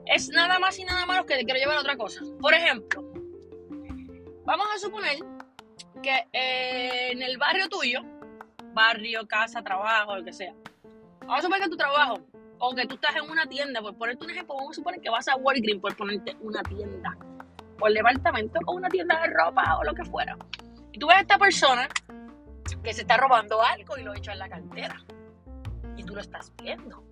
es 0.05 0.29
nada 0.29 0.59
más 0.59 0.77
y 0.79 0.83
nada 0.85 1.05
menos 1.05 1.25
que 1.25 1.35
te 1.35 1.45
quiero 1.45 1.59
llevar 1.59 1.77
a 1.77 1.81
otra 1.81 1.97
cosa. 1.97 2.21
Por 2.39 2.53
ejemplo, 2.53 3.03
vamos 4.45 4.67
a 4.73 4.79
suponer 4.79 5.17
que 6.01 6.27
eh, 6.33 7.11
en 7.11 7.21
el 7.21 7.37
barrio 7.37 7.67
tuyo, 7.69 8.01
barrio, 8.73 9.27
casa, 9.27 9.63
trabajo, 9.63 10.15
lo 10.17 10.23
que 10.23 10.33
sea, 10.33 10.53
vamos 11.27 11.39
a 11.39 11.41
suponer 11.41 11.63
que 11.63 11.69
tu 11.69 11.77
trabajo 11.77 12.19
o 12.59 12.73
que 12.73 12.87
tú 12.87 12.95
estás 12.95 13.15
en 13.15 13.29
una 13.29 13.45
tienda, 13.45 13.81
por 13.81 13.95
ponerte 13.95 14.25
un 14.25 14.31
ejemplo, 14.31 14.55
vamos 14.55 14.71
a 14.71 14.73
suponer 14.75 14.99
que 14.99 15.09
vas 15.09 15.27
a 15.27 15.35
Walgreens 15.35 15.81
por 15.81 15.95
ponerte 15.95 16.35
una 16.41 16.63
tienda, 16.63 17.15
o 17.79 17.87
el 17.87 17.93
departamento, 17.93 18.59
o 18.65 18.73
una 18.73 18.89
tienda 18.89 19.21
de 19.21 19.27
ropa 19.27 19.77
o 19.77 19.83
lo 19.83 19.93
que 19.93 20.03
fuera. 20.05 20.35
Y 20.91 20.99
tú 20.99 21.07
ves 21.07 21.17
a 21.17 21.21
esta 21.21 21.37
persona 21.37 21.87
que 22.83 22.93
se 22.93 23.01
está 23.01 23.17
robando 23.17 23.61
algo 23.61 23.97
y 23.97 24.03
lo 24.03 24.15
echa 24.15 24.33
en 24.33 24.39
la 24.39 24.49
cartera. 24.49 25.03
Y 25.95 26.03
tú 26.03 26.15
lo 26.15 26.21
estás 26.21 26.51
viendo 26.61 27.03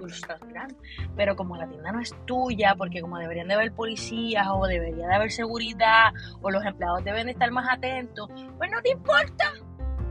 tú 0.00 0.06
lo 0.06 0.12
estás 0.12 0.40
mirando. 0.42 0.74
Pero 1.16 1.36
como 1.36 1.56
la 1.56 1.68
tienda 1.68 1.92
no 1.92 2.00
es 2.00 2.14
tuya, 2.26 2.74
porque 2.76 3.00
como 3.00 3.18
deberían 3.18 3.48
de 3.48 3.54
haber 3.54 3.72
policías 3.72 4.46
o 4.50 4.66
debería 4.66 5.06
de 5.06 5.14
haber 5.14 5.30
seguridad 5.30 6.12
o 6.40 6.50
los 6.50 6.64
empleados 6.64 7.04
deben 7.04 7.26
de 7.26 7.32
estar 7.32 7.50
más 7.50 7.68
atentos, 7.70 8.28
pues 8.56 8.70
no 8.70 8.80
te 8.82 8.90
importa. 8.90 9.52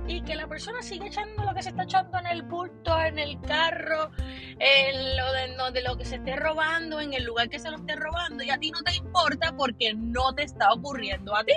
Y 0.10 0.22
que 0.24 0.36
la 0.36 0.48
persona 0.48 0.82
sigue 0.82 1.08
echando 1.08 1.44
lo 1.44 1.54
que 1.54 1.62
se 1.62 1.70
está 1.70 1.84
echando 1.84 2.18
en 2.18 2.28
el 2.28 2.42
bulto, 2.42 3.00
en 3.00 3.20
el 3.20 3.39
carro, 3.42 4.10
en 4.58 5.16
lo 5.16 5.32
de, 5.32 5.72
de 5.72 5.88
lo 5.88 5.96
que 5.98 6.04
se 6.04 6.16
esté 6.16 6.36
robando, 6.36 7.00
en 7.00 7.13
el 7.13 7.24
lugar 7.24 7.48
que 7.48 7.60
se 7.60 7.70
lo 7.70 7.78
esté 7.78 7.96
robando, 7.96 8.44
y 8.44 8.50
a 8.50 8.58
ti 8.58 8.72
no 8.72 8.82
te 8.82 8.96
importa 8.96 9.56
porque 9.56 9.94
no 9.94 10.34
te 10.34 10.44
está 10.44 10.74
ocurriendo 10.74 11.36
a 11.36 11.44
ti. 11.44 11.54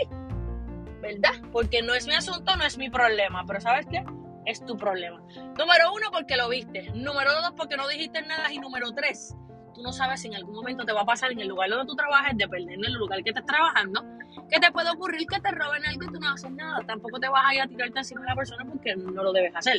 ¿Verdad? 1.01 1.33
Porque 1.51 1.83
no 1.83 1.95
es 1.95 2.07
mi 2.07 2.15
asunto, 2.15 2.55
no 2.55 2.65
es 2.65 2.79
mi 2.79 2.91
problema. 2.91 3.45
Pero 3.47 3.61
¿sabes 3.61 3.87
qué? 3.91 4.05
es 4.45 4.65
tu 4.65 4.77
problema. 4.77 5.23
Número 5.59 5.93
uno, 5.95 6.11
porque 6.11 6.37
lo 6.37 6.49
viste. 6.49 6.91
Número 6.95 7.33
dos, 7.33 7.53
porque 7.57 7.77
no 7.77 7.89
dijiste 7.89 8.23
nada. 8.23 8.53
Y 8.53 8.59
número 8.59 8.93
tres, 8.93 9.35
tú 9.75 9.83
no 9.83 9.93
sabes 9.93 10.21
si 10.21 10.29
en 10.29 10.35
algún 10.35 10.55
momento 10.55 10.85
te 10.85 10.93
va 10.93 11.03
a 11.03 11.05
pasar 11.05 11.33
en 11.33 11.41
el 11.41 11.49
lugar 11.49 11.71
donde 11.71 11.87
tú 11.87 11.97
trabajas, 11.97 12.33
dependiendo 12.35 12.87
del 12.87 12.95
lugar 12.95 13.23
que 13.23 13.31
estés 13.31 13.45
trabajando, 13.47 14.05
que 14.51 14.61
te 14.61 14.71
puede 14.71 14.91
ocurrir 14.91 15.27
que 15.27 15.41
te 15.41 15.51
roben 15.51 15.85
algo 15.87 16.05
y 16.05 16.13
tú 16.13 16.21
no 16.21 16.31
haces 16.31 16.51
nada. 16.51 16.81
Tampoco 16.87 17.19
te 17.19 17.29
vas 17.29 17.45
a 17.47 17.55
ir 17.55 17.61
a 17.63 17.67
tirarte 17.67 17.99
encima 17.99 18.21
de 18.23 18.27
la 18.29 18.35
persona 18.35 18.65
porque 18.65 18.97
no 18.97 19.23
lo 19.23 19.33
debes 19.33 19.55
hacer. 19.57 19.79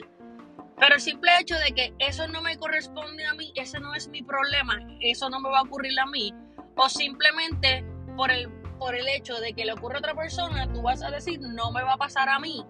Pero 0.79 0.95
el 0.95 1.01
simple 1.01 1.31
hecho 1.39 1.55
de 1.59 1.71
que 1.73 1.93
eso 1.99 2.27
no 2.27 2.41
me 2.41 2.57
corresponde 2.57 3.25
a 3.25 3.33
mí, 3.33 3.53
ese 3.55 3.79
no 3.79 3.93
es 3.93 4.07
mi 4.07 4.23
problema, 4.23 4.79
eso 5.01 5.29
no 5.29 5.39
me 5.39 5.49
va 5.49 5.59
a 5.59 5.63
ocurrir 5.63 5.97
a 5.99 6.05
mí, 6.07 6.33
o 6.75 6.89
simplemente 6.89 7.85
por 8.17 8.31
el, 8.31 8.49
por 8.79 8.95
el 8.95 9.07
hecho 9.07 9.39
de 9.39 9.53
que 9.53 9.65
le 9.65 9.73
ocurre 9.73 9.95
a 9.95 9.99
otra 9.99 10.15
persona, 10.15 10.71
tú 10.73 10.81
vas 10.81 11.03
a 11.03 11.11
decir, 11.11 11.39
no 11.39 11.71
me 11.71 11.83
va 11.83 11.93
a 11.93 11.97
pasar 11.97 12.27
a 12.27 12.39
mí, 12.39 12.65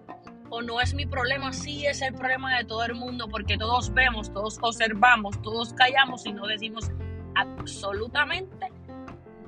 o 0.50 0.62
no 0.62 0.80
es 0.80 0.94
mi 0.94 1.06
problema, 1.06 1.52
sí 1.52 1.86
es 1.86 2.02
el 2.02 2.14
problema 2.14 2.56
de 2.58 2.64
todo 2.64 2.84
el 2.84 2.94
mundo, 2.94 3.26
porque 3.28 3.56
todos 3.56 3.92
vemos, 3.94 4.32
todos 4.32 4.58
observamos, 4.60 5.40
todos 5.42 5.72
callamos 5.72 6.26
y 6.26 6.32
no 6.32 6.46
decimos 6.46 6.90
absolutamente 7.34 8.70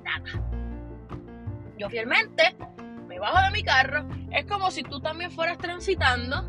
nada. 0.02 0.50
Yo 1.78 1.88
fielmente 1.88 2.56
me 3.06 3.18
bajo 3.18 3.42
de 3.42 3.50
mi 3.50 3.62
carro, 3.62 4.06
es 4.32 4.46
como 4.46 4.70
si 4.70 4.82
tú 4.82 5.00
también 5.00 5.30
fueras 5.30 5.58
transitando 5.58 6.44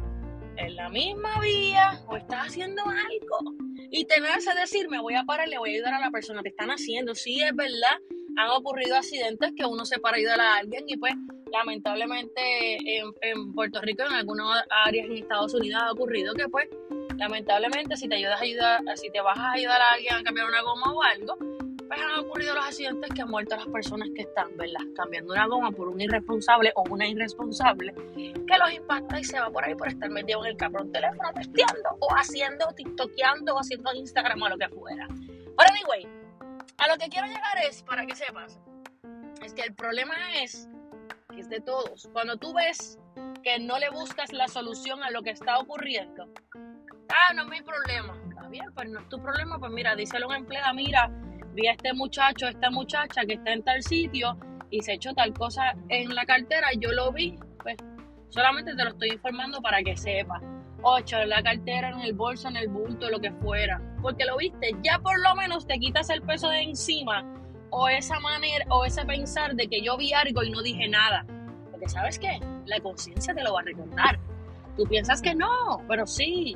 en 0.58 0.75
la 0.75 0.89
misma 0.89 1.39
vía 1.39 2.01
o 2.08 2.17
estás 2.17 2.48
haciendo 2.48 2.84
algo 2.84 3.53
y 3.91 4.06
te 4.06 4.15
a 4.15 4.60
decir, 4.60 4.89
me 4.89 5.00
voy 5.00 5.15
a 5.15 5.24
parar, 5.24 5.48
le 5.48 5.58
voy 5.58 5.72
a 5.72 5.74
ayudar 5.74 5.94
a 5.94 6.00
la 6.00 6.12
persona, 6.12 6.41
te 6.41 6.50
están 6.50 6.70
haciendo, 6.70 7.15
sí 7.15 7.41
es 7.41 7.56
verdad, 7.56 7.98
han 8.38 8.50
ocurrido 8.51 8.96
accidentes 8.96 9.51
que 9.56 9.65
uno 9.65 9.86
se 9.86 10.00
para 10.00 10.17
ayudar 10.17 10.39
a 10.39 10.58
alguien 10.58 10.84
y 10.88 10.98
pues 10.98 11.13
lamentablemente 11.51 12.41
en, 13.00 13.53
Puerto 13.53 13.82
Rico, 13.82 14.03
en 14.03 14.13
algunas 14.13 14.63
áreas 14.86 15.08
en 15.08 15.17
Estados 15.17 15.53
Unidos 15.53 15.82
ha 15.82 15.91
ocurrido 15.91 16.34
que 16.34 16.48
pues 16.50 16.67
lamentablemente 17.18 17.98
si 17.98 18.08
te 18.08 18.16
ayudas 18.16 18.40
a 18.40 18.44
ayudar, 18.44 18.82
si 18.96 19.10
te 19.10 19.22
vas 19.22 19.38
a 19.38 19.52
ayudar 19.52 19.82
a 19.82 19.94
alguien 19.94 20.16
a 20.16 20.24
cambiar 20.24 20.48
una 20.48 20.62
goma 20.62 20.94
o 20.94 21.04
algo, 21.04 21.38
pues 21.88 22.00
han 22.02 22.20
ocurrido 22.20 22.54
los 22.54 22.66
accidentes 22.66 23.10
que 23.14 23.22
han 23.22 23.30
muerto 23.30 23.56
las 23.56 23.68
personas 23.68 24.10
que 24.16 24.24
están, 24.24 24.56
¿verdad? 24.58 24.82
Cambiando 24.96 25.34
una 25.34 25.48
goma 25.48 25.72
por 25.72 25.88
un 25.88 26.02
irresponsable 26.02 26.72
o 26.76 26.84
una 26.90 27.08
irresponsable 27.08 27.94
que 28.16 28.58
los 28.58 28.74
impacta 28.74 29.20
y 29.20 29.24
se 29.24 29.40
va 29.40 29.50
por 29.50 29.64
ahí 29.64 29.76
por 29.76 29.88
estar 29.88 30.10
metido 30.10 30.44
en 30.44 30.52
el 30.52 30.58
cabrón 30.58 30.92
teléfono 30.92 31.32
testeando 31.34 31.90
o 32.00 32.08
haciendo, 32.16 32.68
tiktokeando 32.76 33.56
o 33.56 33.60
haciendo 33.60 33.94
Instagram 33.94 34.42
o 34.42 34.50
lo 34.50 34.58
que 34.58 34.70
fuera. 34.70 35.08
Pero 35.08 35.74
anyway, 35.74 36.08
a 36.78 36.88
lo 36.88 36.98
que 36.98 37.10
quiero 37.10 37.28
llegar 37.28 37.58
es, 37.68 37.84
para 37.84 38.06
que 38.06 38.16
sepas, 38.16 38.60
es 39.44 39.54
que 39.54 39.62
el 39.62 39.74
problema 39.74 40.16
es 40.42 40.70
es 41.38 41.50
de 41.50 41.62
todos. 41.62 42.10
Cuando 42.14 42.38
tú 42.38 42.54
ves 42.54 43.00
que 43.44 43.60
no 43.60 43.78
le 43.80 43.90
buscas 43.90 44.34
la 44.34 44.48
solución 44.48 45.04
a 45.04 45.12
lo 45.12 45.22
que 45.22 45.30
está 45.30 45.60
ocurriendo, 45.60 46.28
ah, 47.10 47.34
no 47.34 47.44
es 47.44 47.50
mi 47.50 47.62
problema. 47.62 48.16
Está 48.30 48.48
bien, 48.48 48.66
pues 48.74 48.90
no 48.90 49.00
es 49.00 49.10
tu 49.10 49.22
problema, 49.22 49.60
pues 49.60 49.72
mira, 49.72 49.96
díselo 49.96 50.26
a 50.26 50.30
un 50.30 50.36
empleado, 50.36 50.74
mira, 50.74 51.10
vi 51.54 51.68
a 51.68 51.72
este 51.74 51.94
muchacho, 51.94 52.48
esta 52.48 52.70
muchacha 52.70 53.22
que 53.26 53.34
está 53.34 53.54
en 53.54 53.64
tal 53.64 53.82
sitio 53.82 54.38
y 54.70 54.82
se 54.82 54.94
echó 54.94 55.14
tal 55.14 55.34
cosa 55.34 55.74
en 55.90 56.14
la 56.14 56.26
cartera, 56.26 56.68
yo 56.78 56.92
lo 56.92 57.12
vi, 57.12 57.38
pues 57.62 57.78
solamente 58.30 58.76
te 58.76 58.84
lo 58.84 58.92
estoy 58.92 59.10
informando 59.12 59.62
para 59.62 59.82
que 59.82 59.96
sepas. 59.96 60.42
Ocho, 60.84 61.18
en 61.18 61.30
la 61.30 61.42
cartera, 61.42 61.90
en 61.90 62.02
el 62.02 62.14
bolso, 62.14 62.48
en 62.48 62.56
el 62.56 62.68
bulto, 62.68 63.10
lo 63.10 63.20
que 63.20 63.32
fuera. 63.32 63.82
Porque 64.02 64.26
lo 64.26 64.38
viste, 64.38 64.72
ya 64.84 65.00
por 65.00 65.20
lo 65.20 65.36
menos 65.36 65.66
te 65.66 65.80
quitas 65.80 66.10
el 66.10 66.22
peso 66.22 66.50
de 66.50 66.62
encima 66.62 67.26
o 67.72 67.90
esa 67.90 68.20
manera 68.20 68.66
o 68.70 68.86
ese 68.86 69.04
pensar 69.06 69.56
de 69.56 69.68
que 69.68 69.82
yo 69.82 69.98
vi 69.98 70.14
algo 70.14 70.44
y 70.44 70.52
no 70.52 70.62
dije 70.62 70.88
nada. 70.88 71.26
Porque 71.72 71.90
sabes 71.90 72.20
qué, 72.20 72.40
la 72.66 72.80
conciencia 72.80 73.34
te 73.34 73.44
lo 73.44 73.54
va 73.54 73.62
a 73.62 73.64
recordar. 73.64 74.20
Tú 74.78 74.84
piensas 74.84 75.22
que 75.22 75.34
no, 75.34 75.82
pero 75.88 76.06
sí. 76.06 76.56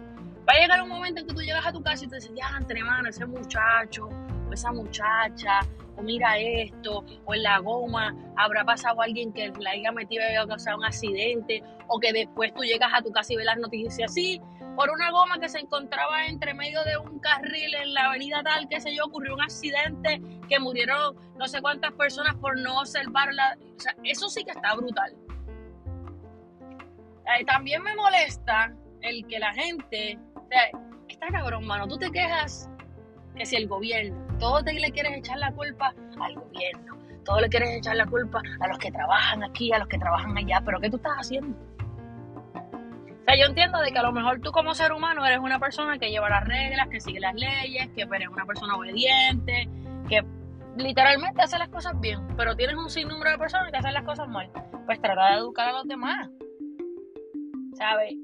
Va 0.52 0.56
a 0.58 0.60
llegar 0.60 0.82
un 0.82 0.90
momento 0.90 1.22
en 1.22 1.28
que 1.28 1.34
tú 1.34 1.42
llegas 1.42 1.66
a 1.66 1.72
tu 1.72 1.82
casa 1.82 2.04
y 2.04 2.10
te 2.10 2.16
dices, 2.16 2.34
ya, 2.36 2.58
entre 2.60 2.84
mano, 2.84 3.08
ese 3.08 3.26
muchacho 3.26 4.10
o 4.50 4.52
esa 4.52 4.70
muchacha, 4.74 5.62
o 5.96 6.02
mira 6.02 6.38
esto, 6.38 7.06
o 7.24 7.34
en 7.34 7.44
la 7.44 7.60
goma 7.60 8.14
habrá 8.36 8.66
pasado 8.66 9.02
alguien 9.02 9.32
que 9.32 9.50
la 9.60 9.70
haya 9.70 9.94
metido 9.94 10.24
y 10.24 10.26
haya 10.26 10.46
causado 10.46 10.78
un 10.78 10.84
accidente, 10.84 11.64
o 11.88 12.02
que 12.02 12.12
después 12.12 12.54
tú 12.54 12.64
llegas 12.64 12.92
a 12.94 13.02
tu 13.02 13.14
casa 13.14 13.32
y 13.32 13.38
ves 13.38 13.46
las 13.46 13.60
noticias 13.60 14.12
así, 14.12 14.42
por 14.76 14.90
una 14.90 15.10
goma 15.12 15.40
que 15.40 15.48
se 15.48 15.60
encontraba 15.60 16.26
entre 16.26 16.54
medio 16.54 16.84
de 16.84 16.98
un 16.98 17.20
carril 17.20 17.74
en 17.74 17.94
la 17.94 18.08
avenida 18.08 18.44
tal, 18.44 18.68
que 18.68 18.82
se 18.82 18.94
yo, 18.94 19.06
ocurrió 19.06 19.36
un 19.36 19.42
accidente 19.44 20.22
que 20.50 20.60
murieron 20.60 21.16
no 21.38 21.48
sé 21.48 21.62
cuántas 21.62 21.94
personas 21.94 22.36
por 22.36 22.60
no 22.60 22.78
observarla. 22.82 23.58
O 23.78 23.80
sea, 23.80 23.96
eso 24.04 24.28
sí 24.28 24.44
que 24.44 24.52
está 24.52 24.76
brutal. 24.76 25.16
Eh, 27.40 27.46
también 27.46 27.84
me 27.84 27.96
molesta 27.96 28.76
el 29.02 29.26
que 29.28 29.40
la 29.40 29.54
gente, 29.54 30.20
sea, 30.52 30.82
está 31.08 31.28
cabrón, 31.28 31.66
mano, 31.66 31.88
tú 31.88 31.98
te 31.98 32.12
quejas 32.12 32.70
que 33.36 33.46
si 33.46 33.56
el 33.56 33.68
gobierno, 33.68 34.18
todo 34.40 34.64
te 34.64 34.74
le 34.74 34.92
quieres 34.92 35.18
echar 35.18 35.38
la 35.38 35.52
culpa 35.54 35.94
al 36.20 36.36
gobierno, 36.36 36.98
todo 37.24 37.40
le 37.40 37.50
quieres 37.50 37.78
echar 37.78 37.96
la 37.96 38.06
culpa 38.06 38.42
a 38.60 38.68
los 38.68 38.78
que 38.78 38.92
trabajan 38.92 39.44
aquí, 39.44 39.72
a 39.72 39.80
los 39.80 39.88
que 39.88 39.98
trabajan 39.98 40.38
allá, 40.38 40.62
pero 40.66 40.80
¿qué 40.80 40.90
tú 40.90 40.98
estás 40.98 41.14
haciendo? 41.14 41.58
O 43.22 43.24
sea, 43.24 43.38
yo 43.38 43.46
entiendo 43.46 43.80
de 43.80 43.92
que 43.92 44.00
a 44.00 44.04
lo 44.04 44.12
mejor 44.12 44.42
tú 44.42 44.52
como 44.52 44.74
ser 44.74 44.92
humano 44.92 45.26
eres 45.26 45.40
una 45.40 45.60
persona 45.60 45.98
que 46.00 46.10
lleva 46.10 46.30
las 46.30 46.44
reglas, 46.44 46.88
que 46.90 47.00
sigue 47.00 47.20
las 47.20 47.36
leyes, 47.36 47.90
que 47.96 48.02
eres 48.02 48.28
una 48.28 48.46
persona 48.46 48.76
obediente, 48.76 49.70
que 50.10 50.26
literalmente 50.76 51.42
hace 51.42 51.60
las 51.60 51.70
cosas 51.70 52.00
bien, 52.00 52.20
pero 52.36 52.56
tienes 52.56 52.76
un 52.76 52.90
sinnúmero 52.90 53.32
de 53.32 53.38
personas 53.38 53.72
que 53.72 53.78
hacen 53.78 53.94
las 53.94 54.04
cosas 54.04 54.28
mal. 54.28 54.50
Pues 54.86 55.00
trata 55.00 55.32
de 55.32 55.38
educar 55.38 55.70
a 55.70 55.74
los 55.74 55.88
demás. 55.88 56.30
¿Sabes? 57.76 58.16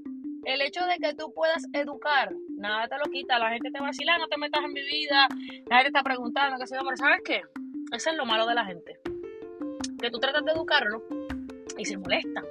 El 0.48 0.62
hecho 0.62 0.80
de 0.86 0.98
que 0.98 1.14
tú 1.14 1.34
puedas 1.34 1.62
educar, 1.74 2.34
nada 2.58 2.88
te 2.88 2.98
lo 2.98 3.12
quita. 3.12 3.38
La 3.38 3.50
gente 3.50 3.70
te 3.70 3.82
vacila, 3.82 4.18
no 4.18 4.28
te 4.28 4.38
metas 4.38 4.64
en 4.64 4.72
mi 4.72 4.82
vida, 4.82 5.28
nadie 5.70 5.84
te 5.84 5.88
está 5.90 6.04
preguntando, 6.04 6.58
qué 6.58 6.68
sé 6.68 6.76
yo, 6.76 6.84
pero 6.86 6.96
¿sabes 6.96 7.22
qué? 7.26 7.42
Eso 7.92 8.10
es 8.10 8.16
lo 8.16 8.26
malo 8.26 8.48
de 8.48 8.56
la 8.56 8.66
gente. 8.66 8.98
Que 10.02 10.10
tú 10.10 10.20
tratas 10.20 10.46
de 10.46 10.54
educarlo 10.54 11.04
y 11.78 11.84
se 11.84 11.98
molestan 11.98 12.46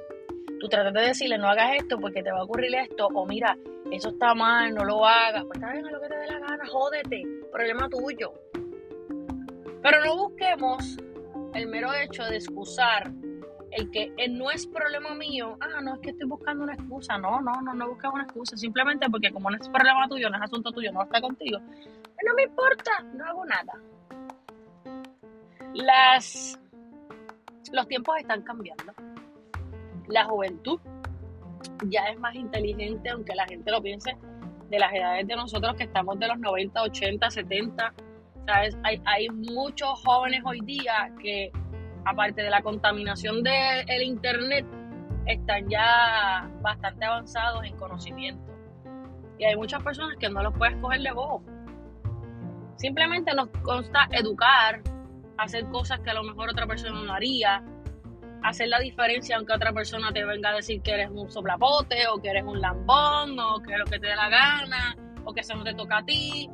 tú 0.59 0.69
tratas 0.69 0.93
de 0.93 1.00
decirle 1.00 1.38
no 1.38 1.49
hagas 1.49 1.76
esto 1.76 1.99
porque 1.99 2.23
te 2.23 2.33
va 2.33 2.41
a 2.41 2.45
ocurrir 2.45 2.75
esto, 2.75 3.07
o 3.07 3.26
mira, 3.26 3.57
eso 3.91 4.11
está 4.11 4.35
mal, 4.35 4.75
no 4.75 4.85
lo 4.85 5.07
hagas, 5.07 5.45
pues 5.45 5.59
está 5.59 5.73
bien, 5.73 5.87
a 5.87 5.91
lo 5.91 6.00
que 6.00 6.09
te 6.09 6.17
dé 6.17 6.26
la 6.26 6.38
gana, 6.38 6.67
jódete, 6.67 7.23
problema 7.53 7.88
tuyo. 7.88 8.33
Pero 9.83 10.05
no 10.05 10.17
busquemos 10.17 10.97
el 11.55 11.69
mero 11.69 11.93
hecho 11.95 12.25
de 12.25 12.37
excusar 12.37 13.12
el 13.76 13.90
que 13.90 14.12
no 14.30 14.50
es 14.50 14.66
problema 14.66 15.14
mío, 15.14 15.56
ah, 15.61 15.80
no 15.80 15.95
es 15.95 16.00
que 16.00 16.11
estoy 16.11 16.26
buscando 16.26 16.64
una 16.64 16.75
excusa, 16.75 17.18
no, 17.18 17.40
no, 17.40 17.61
no, 17.61 17.75
no 17.75 17.88
buscamos 17.88 18.14
una 18.14 18.25
excusa, 18.25 18.56
simplemente 18.56 19.09
porque 19.11 19.30
como 19.30 19.50
no 19.50 19.56
es 19.56 19.68
problema 19.68 20.09
tuyo, 20.09 20.30
no 20.30 20.37
es 20.37 20.42
asunto 20.42 20.73
tuyo, 20.73 20.92
no 20.92 21.02
está 21.02 21.21
contigo, 21.21 21.59
no 21.59 22.35
me 22.35 22.45
importa, 22.45 22.90
no 23.14 23.25
hago 23.25 23.45
nada. 23.45 23.73
Las, 25.75 26.59
los 27.73 27.87
tiempos 27.87 28.16
están 28.18 28.42
cambiando 28.42 28.95
la 30.09 30.25
juventud 30.25 30.80
ya 31.87 32.04
es 32.09 32.18
más 32.18 32.35
inteligente, 32.35 33.09
aunque 33.11 33.35
la 33.35 33.47
gente 33.47 33.71
lo 33.71 33.83
piense, 33.83 34.16
de 34.68 34.78
las 34.78 34.92
edades 34.92 35.26
de 35.26 35.37
nosotros 35.37 35.75
que 35.76 35.85
estamos 35.85 36.18
de 36.18 36.28
los 36.28 36.38
90, 36.38 36.83
80, 36.83 37.30
70. 37.30 37.95
¿Sabes? 38.47 38.76
Hay, 38.85 39.02
hay 39.04 39.28
muchos 39.28 40.00
jóvenes 40.04 40.42
hoy 40.45 40.61
día 40.61 41.11
que, 41.21 41.50
aparte 42.06 42.42
de 42.42 42.50
la 42.50 42.62
contaminación 42.62 43.42
del 43.42 44.02
Internet, 44.02 44.64
están 45.26 45.68
ya 45.68 46.48
bastante 46.62 47.04
avanzados 47.04 47.64
en 47.64 47.76
conocimiento. 47.76 48.52
Y 49.38 49.44
hay 49.44 49.56
muchas 49.56 49.82
personas 49.82 50.16
que 50.18 50.30
no 50.30 50.40
los 50.42 50.56
puedes 50.56 50.76
coger 50.76 51.00
de 51.00 51.10
voz. 51.10 51.42
Simplemente 52.76 53.34
nos 53.34 53.48
consta 53.62 54.06
educar, 54.12 54.82
hacer 55.36 55.66
cosas 55.66 55.98
que 56.00 56.10
a 56.10 56.14
lo 56.14 56.22
mejor 56.22 56.48
otra 56.50 56.66
persona 56.66 57.02
no 57.02 57.12
haría, 57.12 57.64
hacer 58.44 58.68
la 58.68 58.78
diferencia 58.78 59.36
aunque 59.36 59.54
otra 59.54 59.72
persona 59.72 60.12
te 60.12 60.25
venga 60.25 60.50
a 60.50 60.54
decir 60.54 60.80
que 60.82 60.92
eres 60.92 61.10
un 61.10 61.28
soplapote 61.28 62.06
o 62.06 62.22
que 62.22 62.28
eres 62.28 62.44
un 62.44 62.60
lambón 62.60 63.38
o 63.40 63.60
que 63.60 63.72
es 63.72 63.78
lo 63.78 63.84
que 63.86 63.98
te 63.98 64.06
dé 64.06 64.14
la 64.14 64.28
gana 64.28 64.96
o 65.25 65.34
que 65.34 65.40
eso 65.40 65.56
no 65.56 65.64
te 65.64 65.75
toca 65.75 65.98
a 65.98 66.04
ti. 66.04 66.48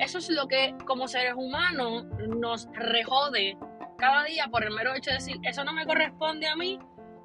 Eso 0.00 0.18
es 0.18 0.28
lo 0.30 0.48
que 0.48 0.74
como 0.84 1.06
seres 1.06 1.34
humanos 1.36 2.06
nos 2.26 2.68
rejode 2.72 3.56
cada 3.96 4.24
día 4.24 4.48
por 4.50 4.64
el 4.64 4.72
mero 4.72 4.94
hecho 4.94 5.10
de 5.10 5.16
decir, 5.16 5.36
eso 5.42 5.64
no 5.64 5.72
me 5.72 5.86
corresponde 5.86 6.46
a 6.46 6.56
mí 6.56 6.78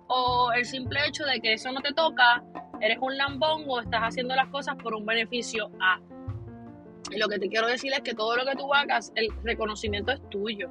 o 0.08 0.52
el 0.54 0.66
simple 0.66 1.00
hecho 1.08 1.26
de 1.26 1.40
que 1.40 1.54
eso 1.54 1.72
no 1.72 1.82
te 1.82 1.94
toca, 1.94 2.44
eres 2.82 2.98
un 3.00 3.18
lambón 3.18 3.64
o 3.68 3.80
estás 3.80 4.02
haciendo 4.02 4.36
las 4.36 4.48
cosas 4.48 4.76
por 4.76 4.94
un 4.94 5.06
beneficio 5.06 5.72
A. 5.80 6.00
Y 7.12 7.18
lo 7.18 7.28
que 7.28 7.40
te 7.40 7.48
quiero 7.48 7.68
decir 7.68 7.94
es 7.94 8.02
que 8.02 8.14
todo 8.14 8.36
lo 8.36 8.46
que 8.46 8.56
tú 8.56 8.74
hagas, 8.74 9.12
el 9.16 9.28
reconocimiento 9.44 10.12
es 10.12 10.30
tuyo. 10.30 10.70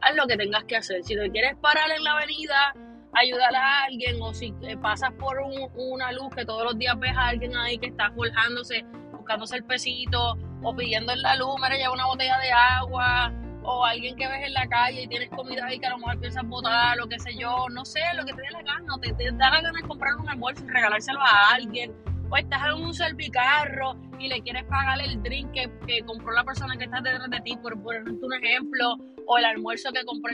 Haz 0.00 0.16
lo 0.16 0.26
que 0.26 0.36
tengas 0.36 0.64
que 0.64 0.76
hacer. 0.76 1.02
Si 1.02 1.14
te 1.16 1.30
quieres 1.30 1.56
parar 1.56 1.90
en 1.90 2.04
la 2.04 2.12
avenida, 2.12 2.74
ayudar 3.12 3.54
a 3.54 3.84
alguien, 3.84 4.20
o 4.20 4.32
si 4.32 4.52
pasas 4.80 5.12
por 5.12 5.38
una 5.74 6.12
luz 6.12 6.28
que 6.34 6.44
todos 6.44 6.64
los 6.64 6.78
días 6.78 6.98
ves 6.98 7.16
a 7.16 7.28
alguien 7.28 7.56
ahí 7.56 7.78
que 7.78 7.86
está 7.86 8.10
forjándose, 8.10 8.84
buscándose 9.12 9.56
el 9.56 9.64
pesito, 9.64 10.36
o 10.62 10.76
pidiendo 10.76 11.12
en 11.12 11.22
la 11.22 11.36
luz, 11.36 11.54
mira, 11.62 11.76
lleva 11.76 11.92
una 11.92 12.06
botella 12.06 12.38
de 12.38 12.52
agua, 12.52 13.32
o 13.70 13.84
alguien 13.84 14.16
que 14.16 14.26
ves 14.26 14.46
en 14.46 14.54
la 14.54 14.66
calle 14.66 15.02
y 15.02 15.08
tienes 15.08 15.28
comida 15.28 15.66
ahí 15.66 15.78
que 15.78 15.86
a 15.86 15.90
lo 15.90 15.98
mejor 15.98 16.18
piensas 16.18 16.46
botar, 16.48 16.96
lo 16.96 17.06
que 17.06 17.18
sé 17.18 17.34
yo, 17.36 17.66
no 17.70 17.84
sé, 17.84 18.00
lo 18.14 18.24
que 18.24 18.32
te 18.32 18.40
dé 18.40 18.50
la 18.50 18.62
gana, 18.62 18.94
te, 19.00 19.12
da 19.32 19.50
la 19.50 19.60
gana 19.60 19.78
de 19.78 19.86
comprar 19.86 20.16
un 20.16 20.28
almuerzo 20.28 20.64
y 20.64 20.68
regalárselo 20.68 21.20
a 21.20 21.50
alguien, 21.54 21.94
o 22.30 22.36
estás 22.36 22.62
en 22.66 22.82
un 22.82 22.94
servicarro 22.94 23.94
y 24.18 24.28
le 24.28 24.40
quieres 24.40 24.64
pagar 24.64 25.00
el 25.02 25.22
drink 25.22 25.52
que, 25.52 26.02
compró 26.06 26.32
la 26.32 26.44
persona 26.44 26.78
que 26.78 26.84
está 26.84 27.02
detrás 27.02 27.28
de 27.28 27.40
ti, 27.42 27.56
por 27.58 27.80
ponerte 27.82 28.24
un 28.24 28.32
ejemplo, 28.32 28.96
o 29.26 29.36
el 29.36 29.44
almuerzo 29.44 29.92
que 29.92 30.02
compró. 30.04 30.32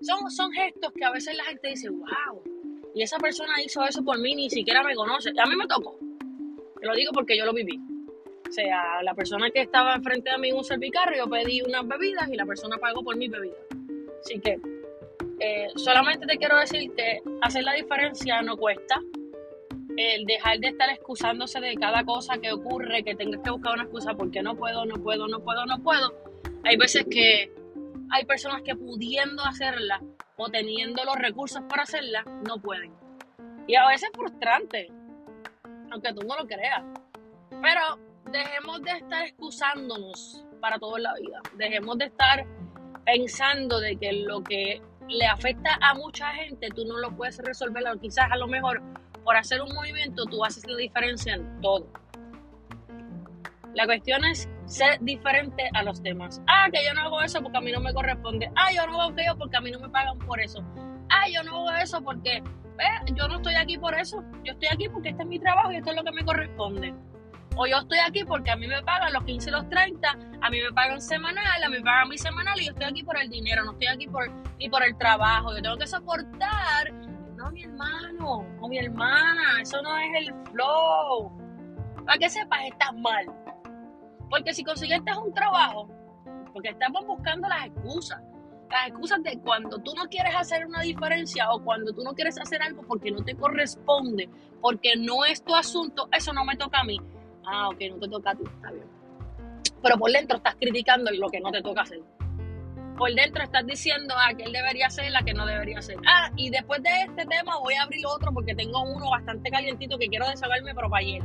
Son, 0.00 0.28
son 0.30 0.50
gestos 0.52 0.92
que 0.96 1.04
a 1.04 1.12
veces 1.12 1.36
la 1.36 1.44
gente 1.44 1.68
dice, 1.68 1.88
wow, 1.88 2.42
y 2.94 3.02
esa 3.02 3.18
persona 3.18 3.62
hizo 3.64 3.84
eso 3.84 4.04
por 4.04 4.18
mí, 4.18 4.34
ni 4.34 4.50
siquiera 4.50 4.82
me 4.82 4.94
conoce. 4.94 5.30
A 5.30 5.48
mí 5.48 5.56
me 5.56 5.66
tocó. 5.66 5.96
Te 6.80 6.86
lo 6.86 6.94
digo 6.94 7.12
porque 7.12 7.38
yo 7.38 7.46
lo 7.46 7.54
viví. 7.54 7.80
O 8.52 8.54
sea, 8.54 9.02
la 9.02 9.14
persona 9.14 9.50
que 9.50 9.62
estaba 9.62 9.94
enfrente 9.94 10.30
de 10.30 10.36
mí 10.36 10.50
en 10.50 10.56
un 10.56 10.64
servicarro, 10.64 11.16
yo 11.16 11.26
pedí 11.26 11.62
unas 11.62 11.88
bebidas 11.88 12.28
y 12.28 12.36
la 12.36 12.44
persona 12.44 12.76
pagó 12.76 13.02
por 13.02 13.16
mis 13.16 13.30
bebidas. 13.30 13.56
Así 14.22 14.38
que 14.40 14.60
eh, 15.40 15.68
solamente 15.74 16.26
te 16.26 16.36
quiero 16.36 16.58
decir 16.58 16.92
que 16.94 17.22
hacer 17.40 17.64
la 17.64 17.72
diferencia 17.72 18.42
no 18.42 18.58
cuesta. 18.58 19.00
El 19.96 20.26
dejar 20.26 20.58
de 20.58 20.68
estar 20.68 20.90
excusándose 20.90 21.60
de 21.60 21.76
cada 21.76 22.04
cosa 22.04 22.36
que 22.36 22.52
ocurre, 22.52 23.02
que 23.02 23.14
tengas 23.14 23.40
que 23.40 23.50
buscar 23.50 23.72
una 23.72 23.84
excusa 23.84 24.12
porque 24.12 24.42
no 24.42 24.54
puedo, 24.54 24.84
no 24.84 24.96
puedo, 24.96 25.26
no 25.28 25.40
puedo, 25.40 25.64
no 25.64 25.82
puedo. 25.82 26.12
Hay 26.64 26.76
veces 26.76 27.06
que 27.10 27.50
hay 28.10 28.26
personas 28.26 28.60
que 28.60 28.74
pudiendo 28.74 29.42
hacerla 29.46 30.02
o 30.36 30.50
teniendo 30.50 31.02
los 31.04 31.16
recursos 31.16 31.62
para 31.70 31.84
hacerla, 31.84 32.22
no 32.46 32.60
pueden. 32.60 32.92
Y 33.66 33.76
a 33.76 33.86
veces 33.88 34.10
es 34.12 34.14
frustrante, 34.14 34.92
aunque 35.90 36.12
tú 36.12 36.20
no 36.26 36.36
lo 36.36 36.46
creas. 36.46 36.84
Pero 37.48 38.11
dejemos 38.30 38.82
de 38.82 38.92
estar 38.92 39.24
excusándonos 39.24 40.44
para 40.60 40.78
todo 40.78 40.96
en 40.96 41.02
la 41.04 41.14
vida. 41.14 41.40
Dejemos 41.56 41.98
de 41.98 42.06
estar 42.06 42.46
pensando 43.04 43.80
de 43.80 43.96
que 43.96 44.12
lo 44.12 44.42
que 44.42 44.80
le 45.08 45.26
afecta 45.26 45.78
a 45.80 45.94
mucha 45.94 46.28
gente 46.34 46.68
tú 46.74 46.84
no 46.84 46.98
lo 46.98 47.14
puedes 47.16 47.38
resolver. 47.38 47.82
O 47.88 47.98
quizás 47.98 48.26
a 48.30 48.36
lo 48.36 48.46
mejor 48.46 48.82
por 49.24 49.36
hacer 49.36 49.60
un 49.60 49.74
movimiento 49.74 50.24
tú 50.26 50.44
haces 50.44 50.66
la 50.66 50.76
diferencia 50.76 51.34
en 51.34 51.60
todo. 51.60 51.86
La 53.74 53.86
cuestión 53.86 54.24
es 54.24 54.48
ser 54.66 55.00
diferente 55.00 55.70
a 55.74 55.82
los 55.82 56.02
demás. 56.02 56.42
Ah, 56.46 56.68
que 56.70 56.84
yo 56.84 56.92
no 56.94 57.02
hago 57.02 57.22
eso 57.22 57.42
porque 57.42 57.58
a 57.58 57.60
mí 57.60 57.72
no 57.72 57.80
me 57.80 57.92
corresponde. 57.92 58.50
Ah, 58.54 58.72
yo 58.74 58.86
no 58.86 59.00
hago 59.00 59.12
aquello 59.12 59.36
porque 59.38 59.56
a 59.56 59.60
mí 59.60 59.70
no 59.70 59.80
me 59.80 59.88
pagan 59.88 60.18
por 60.18 60.40
eso. 60.40 60.62
Ah, 61.08 61.28
yo 61.32 61.42
no 61.42 61.56
hago 61.56 61.70
eso 61.82 62.02
porque 62.02 62.42
yo 63.14 63.28
no 63.28 63.36
estoy 63.36 63.54
aquí 63.54 63.78
por 63.78 63.94
eso. 63.94 64.22
Yo 64.44 64.52
estoy 64.52 64.68
aquí 64.70 64.88
porque 64.88 65.10
este 65.10 65.22
es 65.22 65.28
mi 65.28 65.38
trabajo 65.38 65.72
y 65.72 65.76
esto 65.76 65.90
es 65.90 65.96
lo 65.96 66.04
que 66.04 66.12
me 66.12 66.24
corresponde. 66.24 66.94
O 67.56 67.66
yo 67.66 67.78
estoy 67.78 67.98
aquí 67.98 68.24
porque 68.24 68.50
a 68.50 68.56
mí 68.56 68.66
me 68.66 68.82
pagan 68.82 69.12
los 69.12 69.24
15 69.24 69.50
y 69.50 69.52
los 69.52 69.68
30, 69.68 70.08
a 70.40 70.50
mí 70.50 70.58
me 70.60 70.72
pagan 70.72 71.00
semanal, 71.00 71.62
a 71.62 71.68
mí 71.68 71.76
me 71.76 71.82
pagan 71.82 72.08
mi 72.08 72.16
semanal 72.16 72.58
y 72.60 72.66
yo 72.66 72.72
estoy 72.72 72.86
aquí 72.86 73.02
por 73.02 73.18
el 73.18 73.28
dinero, 73.28 73.64
no 73.64 73.72
estoy 73.72 73.88
aquí 73.88 74.06
por, 74.08 74.30
ni 74.58 74.70
por 74.70 74.82
el 74.82 74.96
trabajo. 74.96 75.54
Yo 75.54 75.62
tengo 75.62 75.76
que 75.76 75.86
soportar. 75.86 76.92
No, 77.36 77.50
mi 77.50 77.64
hermano 77.64 78.46
o 78.60 78.68
mi 78.68 78.78
hermana, 78.78 79.60
eso 79.60 79.82
no 79.82 79.96
es 79.98 80.26
el 80.26 80.34
flow. 80.50 81.30
Para 82.06 82.18
que 82.18 82.30
sepas, 82.30 82.60
estás 82.64 82.94
mal. 82.94 83.26
Porque 84.30 84.54
si 84.54 84.64
consiguiste 84.64 85.12
un 85.14 85.34
trabajo, 85.34 85.88
porque 86.52 86.70
estamos 86.70 87.06
buscando 87.06 87.48
las 87.48 87.66
excusas. 87.66 88.22
Las 88.70 88.88
excusas 88.88 89.22
de 89.22 89.38
cuando 89.40 89.78
tú 89.78 89.92
no 89.94 90.04
quieres 90.04 90.34
hacer 90.34 90.64
una 90.64 90.80
diferencia 90.80 91.50
o 91.50 91.62
cuando 91.62 91.92
tú 91.92 92.02
no 92.02 92.14
quieres 92.14 92.40
hacer 92.40 92.62
algo 92.62 92.82
porque 92.82 93.10
no 93.10 93.22
te 93.22 93.34
corresponde, 93.34 94.30
porque 94.62 94.96
no 94.96 95.26
es 95.26 95.44
tu 95.44 95.54
asunto, 95.54 96.08
eso 96.10 96.32
no 96.32 96.46
me 96.46 96.56
toca 96.56 96.80
a 96.80 96.84
mí. 96.84 96.98
Ah, 97.46 97.68
ok, 97.68 97.78
no 97.90 97.98
te 97.98 98.08
toca 98.08 98.30
a 98.30 98.34
ti, 98.34 98.44
está 98.44 98.70
bien. 98.70 98.86
Pero 99.82 99.98
por 99.98 100.10
dentro 100.10 100.36
estás 100.36 100.54
criticando 100.56 101.10
lo 101.12 101.28
que 101.28 101.40
no 101.40 101.50
te 101.50 101.62
toca 101.62 101.82
hacer. 101.82 102.00
Por 102.96 103.12
dentro 103.14 103.42
estás 103.42 103.66
diciendo 103.66 104.14
ah, 104.16 104.32
que 104.34 104.44
él 104.44 104.52
debería 104.52 104.86
hacer 104.86 105.10
la 105.10 105.22
que 105.22 105.34
no 105.34 105.44
debería 105.44 105.78
hacer. 105.78 105.96
Ah, 106.06 106.30
y 106.36 106.50
después 106.50 106.82
de 106.82 106.90
este 107.02 107.26
tema 107.26 107.58
voy 107.58 107.74
a 107.74 107.82
abrir 107.82 108.06
otro 108.06 108.32
porque 108.32 108.54
tengo 108.54 108.82
uno 108.82 109.10
bastante 109.10 109.50
calientito 109.50 109.98
que 109.98 110.08
quiero 110.08 110.28
desahogarme, 110.28 110.74
pero 110.74 110.88
para 110.88 111.00
ayer. 111.00 111.22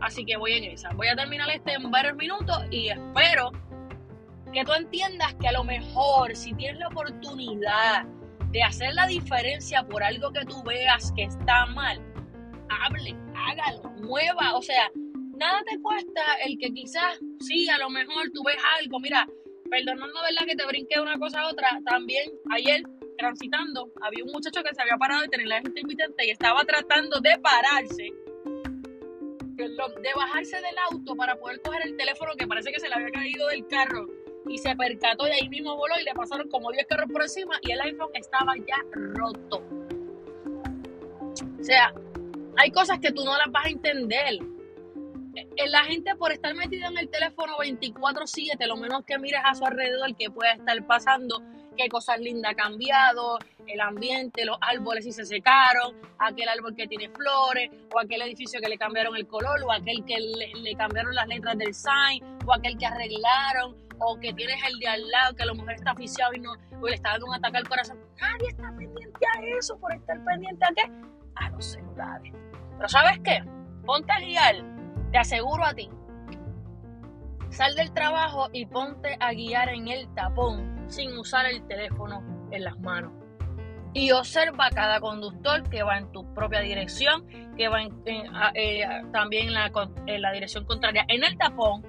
Así 0.00 0.24
que 0.24 0.36
voy 0.36 0.54
en 0.54 0.64
esa. 0.64 0.92
Voy 0.94 1.06
a 1.08 1.14
terminar 1.14 1.48
este 1.50 1.74
en 1.74 1.90
varios 1.90 2.16
minutos 2.16 2.64
y 2.70 2.88
espero 2.88 3.52
que 4.52 4.64
tú 4.64 4.72
entiendas 4.72 5.34
que 5.34 5.48
a 5.48 5.52
lo 5.52 5.64
mejor 5.64 6.34
si 6.34 6.52
tienes 6.54 6.80
la 6.80 6.88
oportunidad 6.88 8.04
de 8.50 8.62
hacer 8.62 8.92
la 8.94 9.06
diferencia 9.06 9.82
por 9.84 10.02
algo 10.02 10.30
que 10.30 10.44
tú 10.44 10.62
veas 10.62 11.12
que 11.12 11.22
está 11.22 11.66
mal, 11.66 12.00
hable, 12.68 13.16
hágalo, 13.34 13.90
mueva, 14.02 14.54
o 14.54 14.62
sea, 14.62 14.90
nada 15.36 15.62
te 15.68 15.80
cuesta 15.80 16.22
el 16.44 16.58
que 16.58 16.72
quizás, 16.72 17.18
sí, 17.40 17.68
a 17.68 17.78
lo 17.78 17.90
mejor 17.90 18.30
tú 18.32 18.42
ves 18.44 18.56
algo, 18.78 19.00
mira, 19.00 19.28
perdonando, 19.70 20.20
¿verdad? 20.22 20.46
Que 20.46 20.56
te 20.56 20.66
brinque 20.66 21.00
una 21.00 21.18
cosa 21.18 21.40
a 21.40 21.48
otra, 21.48 21.80
también 21.84 22.30
ayer 22.50 22.82
transitando, 23.18 23.90
había 24.02 24.24
un 24.24 24.32
muchacho 24.32 24.62
que 24.62 24.74
se 24.74 24.82
había 24.82 24.96
parado 24.96 25.24
y 25.24 25.28
tenía 25.28 25.46
la 25.46 25.58
intermitente 25.58 26.26
y 26.26 26.30
estaba 26.30 26.64
tratando 26.64 27.20
de 27.20 27.38
pararse, 27.38 28.12
de 29.56 30.10
bajarse 30.16 30.56
del 30.56 30.76
auto 30.90 31.14
para 31.14 31.36
poder 31.36 31.60
coger 31.62 31.82
el 31.86 31.96
teléfono 31.96 32.32
que 32.36 32.46
parece 32.46 32.72
que 32.72 32.80
se 32.80 32.88
le 32.88 32.94
había 32.94 33.10
caído 33.10 33.46
del 33.48 33.66
carro 33.66 34.06
y 34.48 34.58
se 34.58 34.74
percató 34.74 35.26
y 35.28 35.30
ahí 35.30 35.48
mismo 35.48 35.76
voló 35.76 35.94
y 36.00 36.04
le 36.04 36.12
pasaron 36.14 36.48
como 36.48 36.72
10 36.72 36.86
carros 36.86 37.10
por 37.12 37.22
encima 37.22 37.58
y 37.62 37.70
el 37.70 37.80
iPhone 37.80 38.10
estaba 38.14 38.54
ya 38.56 38.76
roto. 38.90 39.62
O 41.60 41.64
sea, 41.64 41.94
hay 42.56 42.70
cosas 42.72 42.98
que 42.98 43.12
tú 43.12 43.24
no 43.24 43.36
las 43.36 43.50
vas 43.52 43.66
a 43.66 43.70
entender 43.70 44.38
la 45.66 45.84
gente 45.84 46.14
por 46.16 46.32
estar 46.32 46.54
metida 46.54 46.88
en 46.88 46.98
el 46.98 47.08
teléfono 47.08 47.56
24/7, 47.58 48.66
lo 48.66 48.76
menos 48.76 49.04
que 49.04 49.18
mires 49.18 49.40
a 49.44 49.54
su 49.54 49.64
alrededor, 49.64 50.14
que 50.16 50.30
puede 50.30 50.52
estar 50.52 50.86
pasando, 50.86 51.42
qué 51.76 51.88
cosas 51.88 52.20
lindas 52.20 52.52
ha 52.52 52.54
cambiado, 52.54 53.38
el 53.66 53.80
ambiente, 53.80 54.44
los 54.44 54.58
árboles 54.60 55.04
si 55.04 55.12
se 55.12 55.24
secaron, 55.24 55.96
aquel 56.18 56.48
árbol 56.48 56.74
que 56.74 56.86
tiene 56.86 57.08
flores, 57.08 57.70
o 57.94 58.00
aquel 58.00 58.22
edificio 58.22 58.60
que 58.60 58.68
le 58.68 58.76
cambiaron 58.76 59.16
el 59.16 59.26
color, 59.26 59.62
o 59.64 59.72
aquel 59.72 60.04
que 60.04 60.18
le, 60.18 60.74
cambiaron 60.74 61.14
las 61.14 61.26
letras 61.28 61.56
del 61.56 61.74
sign, 61.74 62.22
o 62.46 62.52
aquel 62.52 62.76
que 62.76 62.86
arreglaron, 62.86 63.76
o 63.98 64.18
que 64.18 64.32
tienes 64.32 64.56
el 64.68 64.78
de 64.78 64.88
al 64.88 65.08
lado 65.08 65.34
que 65.34 65.42
a 65.44 65.46
lo 65.46 65.54
mejor 65.54 65.72
está 65.72 65.92
aficiado 65.92 66.32
y 66.34 66.40
no, 66.40 66.52
o 66.80 66.88
le 66.88 66.94
está 66.94 67.10
dando 67.10 67.26
un 67.26 67.34
ataque 67.34 67.58
al 67.58 67.68
corazón. 67.68 67.98
Nadie 68.20 68.48
está 68.48 68.74
pendiente 68.76 69.26
a 69.36 69.58
eso 69.58 69.78
por 69.78 69.94
estar 69.94 70.22
pendiente 70.24 70.64
a 70.64 70.68
qué? 70.74 70.92
A 71.36 71.50
los 71.50 71.64
celulares. 71.64 72.32
Pero 72.76 72.88
¿sabes 72.88 73.20
qué? 73.20 73.44
Ponte 73.84 74.12
a 74.12 74.18
guiar 74.18 74.71
te 75.12 75.18
aseguro 75.18 75.64
a 75.64 75.74
ti, 75.74 75.90
sal 77.50 77.74
del 77.74 77.92
trabajo 77.92 78.48
y 78.52 78.66
ponte 78.66 79.16
a 79.20 79.32
guiar 79.32 79.68
en 79.68 79.88
el 79.88 80.12
tapón 80.14 80.86
sin 80.88 81.16
usar 81.18 81.46
el 81.46 81.66
teléfono 81.66 82.22
en 82.50 82.64
las 82.64 82.78
manos. 82.80 83.12
Y 83.94 84.10
observa 84.12 84.70
cada 84.70 85.00
conductor 85.00 85.68
que 85.68 85.82
va 85.82 85.98
en 85.98 86.10
tu 86.12 86.24
propia 86.32 86.60
dirección, 86.60 87.26
que 87.58 87.68
va 87.68 87.82
eh, 88.54 88.84
también 89.12 89.48
en 89.48 90.22
la, 90.22 90.32
dirección 90.32 90.64
contraria. 90.64 91.04
En 91.08 91.22
el 91.22 91.36
tapón, 91.36 91.82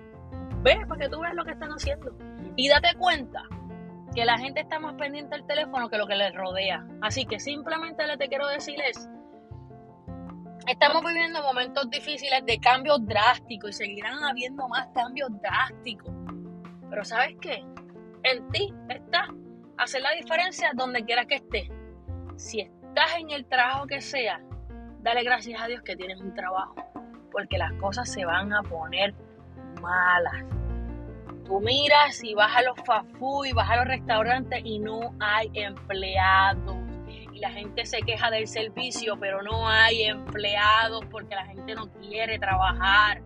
ve 0.61 0.85
para 0.85 0.99
que 0.99 1.09
tú 1.09 1.21
veas 1.21 1.33
lo 1.33 1.45
que 1.45 1.51
están 1.51 1.69
haciendo. 1.69 2.11
Y 2.57 2.67
date 2.67 2.93
cuenta 2.97 3.43
que 4.13 4.25
la 4.25 4.37
gente 4.37 4.59
está 4.59 4.79
más 4.79 4.95
pendiente 4.95 5.33
del 5.33 5.47
teléfono 5.47 5.89
que 5.89 5.97
lo 5.97 6.05
que 6.05 6.15
les 6.15 6.35
rodea. 6.35 6.85
Así 7.01 7.25
que 7.25 7.39
simplemente 7.39 8.05
le 8.05 8.17
te 8.17 8.27
quiero 8.27 8.47
decir 8.47 8.81
es, 8.81 9.09
Estamos 10.67 11.03
viviendo 11.03 11.43
momentos 11.43 11.89
difíciles 11.89 12.45
de 12.45 12.57
cambios 12.57 13.05
drásticos 13.05 13.71
y 13.71 13.73
seguirán 13.73 14.23
habiendo 14.23 14.65
más 14.69 14.87
cambios 14.93 15.29
drásticos. 15.41 16.13
Pero 16.89 17.03
¿sabes 17.03 17.35
qué? 17.41 17.65
En 18.23 18.49
ti 18.49 18.73
está 18.87 19.27
hacer 19.77 20.01
la 20.01 20.11
diferencia 20.11 20.71
donde 20.73 21.03
quiera 21.03 21.25
que 21.25 21.35
estés. 21.35 21.69
Si 22.37 22.61
estás 22.61 23.17
en 23.17 23.31
el 23.31 23.45
trabajo 23.45 23.87
que 23.87 23.99
sea, 23.99 24.41
dale 25.01 25.23
gracias 25.23 25.61
a 25.61 25.67
Dios 25.67 25.81
que 25.81 25.97
tienes 25.97 26.21
un 26.21 26.33
trabajo, 26.33 26.75
porque 27.29 27.57
las 27.57 27.73
cosas 27.73 28.09
se 28.09 28.23
van 28.23 28.53
a 28.53 28.63
poner 28.63 29.13
malas. 29.81 30.45
Tú 31.43 31.59
miras 31.59 32.23
y 32.23 32.35
vas 32.35 32.55
a 32.55 32.61
los 32.61 32.79
fafú 32.85 33.43
y 33.43 33.51
vas 33.51 33.69
a 33.69 33.75
los 33.75 33.85
restaurantes 33.85 34.61
y 34.63 34.79
no 34.79 35.13
hay 35.19 35.51
empleados. 35.55 36.82
La 37.43 37.51
gente 37.51 37.85
se 37.85 38.01
queja 38.03 38.31
del 38.31 38.47
servicio, 38.47 39.19
pero 39.19 39.41
no 39.41 39.67
hay 39.67 40.03
empleados 40.03 41.03
porque 41.11 41.35
la 41.35 41.45
gente 41.45 41.75
no 41.75 41.91
quiere 41.99 42.39
trabajar. 42.39 43.21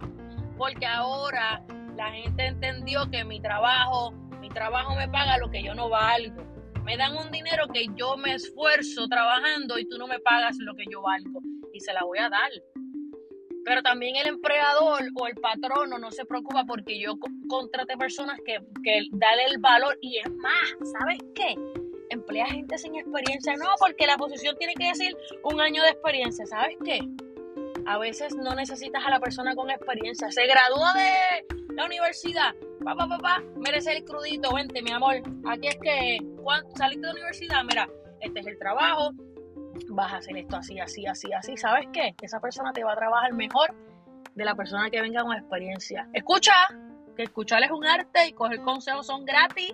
Porque 0.57 0.87
ahora 0.87 1.63
la 1.95 2.11
gente 2.11 2.47
entendió 2.47 3.11
que 3.11 3.23
mi 3.23 3.39
trabajo, 3.39 4.09
mi 4.41 4.49
trabajo 4.49 4.95
me 4.95 5.07
paga 5.07 5.37
lo 5.37 5.51
que 5.51 5.61
yo 5.61 5.75
no 5.75 5.89
valgo. 5.89 6.43
Me 6.83 6.97
dan 6.97 7.15
un 7.15 7.29
dinero 7.29 7.67
que 7.71 7.85
yo 7.95 8.17
me 8.17 8.33
esfuerzo 8.33 9.07
trabajando 9.07 9.77
y 9.77 9.87
tú 9.87 9.99
no 9.99 10.07
me 10.07 10.19
pagas 10.19 10.57
lo 10.61 10.73
que 10.73 10.85
yo 10.89 11.03
valgo. 11.03 11.39
Y 11.71 11.79
se 11.79 11.93
la 11.93 12.03
voy 12.03 12.17
a 12.17 12.27
dar. 12.27 12.49
Pero 13.65 13.83
también 13.83 14.15
el 14.15 14.25
empleador 14.25 15.03
o 15.13 15.27
el 15.27 15.35
patrono 15.35 15.99
no 15.99 16.09
se 16.09 16.25
preocupa 16.25 16.65
porque 16.65 16.99
yo 16.99 17.19
contrate 17.47 17.95
personas 17.97 18.39
que, 18.43 18.57
que 18.83 19.09
dale 19.11 19.45
el 19.45 19.59
valor. 19.59 19.95
Y 20.01 20.17
es 20.17 20.31
más, 20.37 20.91
¿sabes 20.99 21.19
qué? 21.35 21.53
Emplea 22.09 22.47
gente 22.47 22.77
sin 22.77 22.95
experiencia. 22.95 23.55
No, 23.55 23.69
porque 23.79 24.07
la 24.07 24.17
posición 24.17 24.55
tiene 24.57 24.73
que 24.75 24.87
decir 24.87 25.15
un 25.43 25.59
año 25.61 25.83
de 25.83 25.89
experiencia. 25.89 26.45
¿Sabes 26.45 26.77
qué? 26.83 26.99
A 27.85 27.97
veces 27.97 28.35
no 28.35 28.53
necesitas 28.55 29.05
a 29.05 29.09
la 29.09 29.19
persona 29.19 29.55
con 29.55 29.69
experiencia. 29.69 30.31
Se 30.31 30.45
gradúa 30.45 30.93
de 30.93 31.45
la 31.75 31.85
universidad. 31.85 32.53
Papá, 32.83 33.07
papá, 33.07 33.43
merece 33.55 33.93
el 33.93 34.03
crudito. 34.03 34.53
Vente, 34.53 34.81
mi 34.81 34.91
amor. 34.91 35.15
Aquí 35.47 35.67
es 35.67 35.77
que, 35.81 36.17
cuando 36.43 36.69
saliste 36.75 37.01
de 37.01 37.07
la 37.07 37.13
universidad, 37.13 37.63
mira, 37.63 37.89
este 38.21 38.39
es 38.39 38.47
el 38.47 38.57
trabajo, 38.57 39.11
vas 39.89 40.13
a 40.13 40.17
hacer 40.17 40.37
esto 40.37 40.57
así, 40.57 40.79
así, 40.79 41.05
así, 41.05 41.31
así. 41.33 41.57
¿Sabes 41.57 41.87
qué? 41.93 42.15
Esa 42.21 42.39
persona 42.39 42.71
te 42.73 42.83
va 42.83 42.93
a 42.93 42.95
trabajar 42.95 43.33
mejor 43.33 43.73
de 44.35 44.45
la 44.45 44.55
persona 44.55 44.89
que 44.89 45.01
venga 45.01 45.23
con 45.23 45.35
experiencia. 45.35 46.07
Escucha, 46.13 46.53
que 47.15 47.23
escuchar 47.23 47.63
es 47.63 47.71
un 47.71 47.85
arte 47.85 48.27
y 48.27 48.33
coger 48.33 48.61
consejos 48.61 49.07
son 49.07 49.25
gratis. 49.25 49.73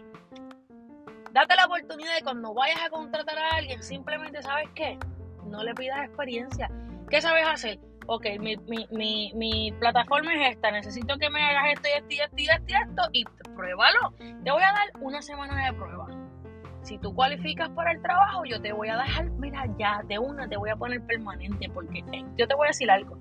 Date 1.33 1.55
la 1.55 1.65
oportunidad 1.65 2.15
de 2.15 2.23
cuando 2.23 2.53
vayas 2.53 2.79
a 2.85 2.89
contratar 2.89 3.37
a 3.37 3.57
alguien, 3.57 3.81
simplemente, 3.83 4.41
¿sabes 4.41 4.69
qué? 4.75 4.97
No 5.45 5.63
le 5.63 5.73
pidas 5.73 6.05
experiencia. 6.05 6.69
¿Qué 7.09 7.21
sabes 7.21 7.45
hacer? 7.45 7.79
Ok, 8.07 8.25
mi, 8.39 8.55
mi, 8.57 8.87
mi, 8.91 9.31
mi 9.35 9.71
plataforma 9.79 10.33
es 10.35 10.55
esta, 10.55 10.71
necesito 10.71 11.17
que 11.17 11.29
me 11.29 11.41
hagas 11.41 11.73
esto 11.73 11.87
y 11.87 11.91
esto 11.91 12.07
y 12.09 12.19
esto 12.19 12.35
y 12.37 12.49
esto 12.49 12.65
y 12.67 12.73
esto 12.73 13.01
y 13.11 13.25
pruébalo. 13.55 14.13
Te 14.43 14.51
voy 14.51 14.63
a 14.63 14.71
dar 14.71 14.91
una 15.01 15.21
semana 15.21 15.65
de 15.65 15.73
prueba 15.73 16.07
si 16.83 16.97
tú 16.97 17.13
cualificas 17.15 17.69
para 17.69 17.91
el 17.91 18.01
trabajo, 18.01 18.43
yo 18.45 18.61
te 18.61 18.73
voy 18.73 18.89
a 18.89 18.97
dejar, 18.97 19.29
mira, 19.31 19.65
ya 19.79 20.01
de 20.05 20.19
una 20.19 20.47
te 20.47 20.57
voy 20.57 20.69
a 20.69 20.75
poner 20.75 21.01
permanente, 21.01 21.69
porque 21.69 21.99
eh, 22.11 22.25
yo 22.37 22.47
te 22.47 22.55
voy 22.55 22.67
a 22.67 22.69
decir 22.69 22.91
algo. 22.91 23.17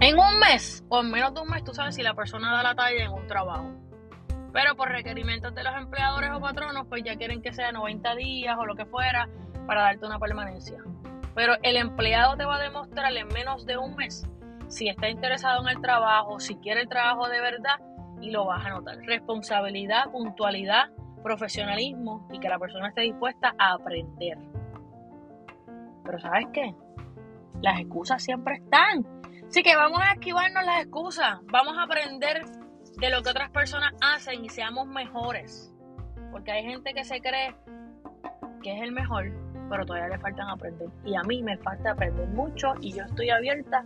En 0.00 0.18
un 0.18 0.38
mes 0.38 0.84
o 0.88 1.00
en 1.00 1.10
menos 1.10 1.34
de 1.34 1.40
un 1.40 1.48
mes, 1.48 1.64
tú 1.64 1.74
sabes 1.74 1.96
si 1.96 2.02
la 2.02 2.14
persona 2.14 2.52
da 2.52 2.62
la 2.62 2.74
talla 2.74 3.04
en 3.04 3.10
un 3.10 3.26
trabajo. 3.26 3.72
Pero 4.52 4.76
por 4.76 4.88
requerimientos 4.88 5.54
de 5.54 5.62
los 5.62 5.74
empleadores 5.76 6.30
o 6.32 6.40
patronos, 6.40 6.86
pues 6.88 7.02
ya 7.04 7.16
quieren 7.16 7.42
que 7.42 7.52
sea 7.52 7.72
90 7.72 8.14
días 8.16 8.56
o 8.58 8.66
lo 8.66 8.74
que 8.74 8.86
fuera 8.86 9.28
para 9.66 9.82
darte 9.82 10.06
una 10.06 10.18
permanencia. 10.18 10.78
Pero 11.34 11.54
el 11.62 11.76
empleado 11.76 12.36
te 12.36 12.44
va 12.44 12.56
a 12.56 12.60
demostrar 12.60 13.12
en 13.16 13.28
menos 13.28 13.64
de 13.66 13.78
un 13.78 13.94
mes 13.94 14.26
si 14.68 14.88
está 14.88 15.08
interesado 15.08 15.62
en 15.62 15.76
el 15.76 15.82
trabajo, 15.82 16.38
si 16.38 16.56
quiere 16.56 16.82
el 16.82 16.88
trabajo 16.88 17.28
de 17.28 17.40
verdad 17.40 17.80
y 18.20 18.30
lo 18.30 18.46
vas 18.46 18.64
a 18.64 18.70
notar. 18.70 18.98
Responsabilidad, 18.98 20.10
puntualidad, 20.10 20.90
profesionalismo 21.22 22.26
y 22.32 22.38
que 22.38 22.48
la 22.48 22.58
persona 22.58 22.88
esté 22.88 23.02
dispuesta 23.02 23.54
a 23.58 23.74
aprender. 23.74 24.38
Pero 26.04 26.18
¿sabes 26.20 26.46
qué? 26.52 26.74
Las 27.60 27.80
excusas 27.80 28.22
siempre 28.22 28.56
están. 28.56 29.06
Así 29.48 29.62
que 29.62 29.76
vamos 29.76 30.00
a 30.00 30.12
esquivarnos 30.12 30.64
las 30.64 30.82
excusas. 30.82 31.40
Vamos 31.50 31.76
a 31.76 31.82
aprender 31.82 32.44
de 33.00 33.10
lo 33.10 33.22
que 33.22 33.30
otras 33.30 33.50
personas 33.50 33.92
hacen 34.00 34.44
y 34.44 34.48
seamos 34.50 34.86
mejores. 34.86 35.74
Porque 36.30 36.52
hay 36.52 36.64
gente 36.64 36.92
que 36.92 37.04
se 37.04 37.20
cree 37.20 37.54
que 38.62 38.76
es 38.76 38.82
el 38.82 38.92
mejor, 38.92 39.32
pero 39.70 39.86
todavía 39.86 40.08
le 40.08 40.18
faltan 40.18 40.48
aprender. 40.48 40.88
Y 41.04 41.16
a 41.16 41.22
mí 41.22 41.42
me 41.42 41.56
falta 41.58 41.92
aprender 41.92 42.28
mucho 42.28 42.74
y 42.80 42.92
yo 42.92 43.04
estoy 43.04 43.30
abierta 43.30 43.82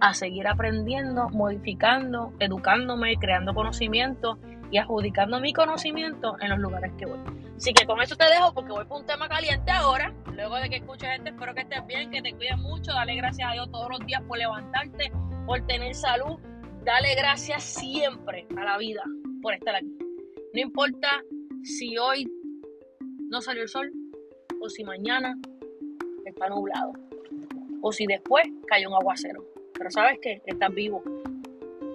a 0.00 0.14
seguir 0.14 0.46
aprendiendo, 0.46 1.28
modificando, 1.30 2.32
educándome, 2.40 3.16
creando 3.16 3.54
conocimiento 3.54 4.38
y 4.70 4.78
adjudicando 4.78 5.40
mi 5.40 5.52
conocimiento 5.52 6.36
en 6.40 6.50
los 6.50 6.58
lugares 6.58 6.92
que 6.98 7.06
voy. 7.06 7.20
Así 7.56 7.72
que 7.72 7.86
con 7.86 8.02
eso 8.02 8.16
te 8.16 8.24
dejo 8.24 8.52
porque 8.52 8.72
voy 8.72 8.84
por 8.84 9.00
un 9.00 9.06
tema 9.06 9.28
caliente 9.28 9.70
ahora. 9.70 10.12
Luego 10.34 10.56
de 10.56 10.68
que 10.68 10.76
escuches 10.76 11.08
este, 11.16 11.30
espero 11.30 11.54
que 11.54 11.60
estés 11.62 11.86
bien, 11.86 12.10
que 12.10 12.20
te 12.20 12.32
cuides 12.32 12.58
mucho. 12.58 12.92
Dale 12.92 13.14
gracias 13.14 13.48
a 13.48 13.52
Dios 13.52 13.70
todos 13.70 13.88
los 13.90 14.00
días 14.06 14.22
por 14.22 14.38
levantarte, 14.38 15.12
por 15.46 15.64
tener 15.66 15.94
salud. 15.94 16.38
Dale 16.84 17.14
gracias 17.14 17.62
siempre 17.62 18.46
a 18.56 18.64
la 18.64 18.78
vida 18.78 19.02
por 19.40 19.54
estar 19.54 19.76
aquí. 19.76 19.96
No 20.52 20.60
importa 20.60 21.22
si 21.62 21.96
hoy 21.96 22.26
no 23.28 23.40
salió 23.40 23.62
el 23.62 23.68
sol 23.68 23.90
o 24.60 24.68
si 24.68 24.82
mañana 24.84 25.38
está 26.24 26.48
nublado 26.48 26.92
o 27.80 27.92
si 27.92 28.06
después 28.06 28.44
cayó 28.66 28.88
un 28.88 28.94
aguacero. 28.94 29.44
Pero 29.74 29.90
sabes 29.90 30.18
que 30.20 30.42
estás 30.44 30.74
vivo 30.74 31.02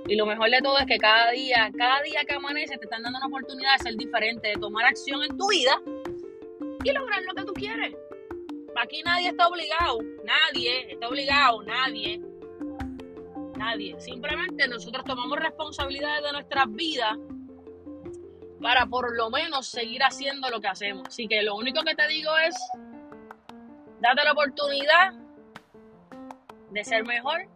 y 0.08 0.15
lo 0.15 0.26
mejor 0.26 0.50
de 0.50 0.62
todo 0.62 0.78
es 0.80 0.86
que 0.86 0.97
cada 0.97 1.32
día, 1.32 1.69
cada 1.78 2.02
día 2.02 2.21
que 2.26 2.36
amanece 2.36 2.78
te 2.78 2.86
están 2.86 3.04
dando 3.04 3.17
una 3.17 3.28
oportunidad 3.28 3.73
de 3.78 3.84
ser 3.84 3.97
diferente, 3.97 4.47
de 4.47 4.56
tomar 4.56 4.86
acción 4.86 5.21
en 5.21 5.38
tu 5.38 5.50
vida 5.50 5.82
y 6.86 6.91
lograr 6.93 7.21
lo 7.23 7.34
que 7.34 7.43
tú 7.43 7.54
quieres. 7.54 7.93
Aquí 8.78 9.02
nadie 9.04 9.30
está 9.30 9.50
obligado, 9.50 10.00
nadie 10.23 10.93
está 10.93 11.10
obligado, 11.10 11.62
nadie. 11.63 12.21
Nadie. 13.58 14.00
Simplemente 14.00 14.67
nosotros 14.67 15.04
tomamos 15.04 15.39
responsabilidades 15.39 16.24
de 16.24 16.32
nuestras 16.32 16.72
vidas 16.72 17.17
para 18.62 18.86
por 18.86 19.15
lo 19.15 19.30
menos 19.30 19.67
seguir 19.67 20.04
haciendo 20.04 20.50
lo 20.50 20.62
que 20.62 20.67
hacemos. 20.67 21.08
Así 21.08 21.28
que 21.28 21.41
lo 21.41 21.56
único 21.56 21.84
que 21.84 21.96
te 21.96 22.08
digo 22.08 22.32
es, 22.38 22.56
date 24.00 24.24
la 24.24 24.32
oportunidad 24.32 25.13
de 26.72 26.84
ser 26.84 27.06
mejor, 27.06 27.48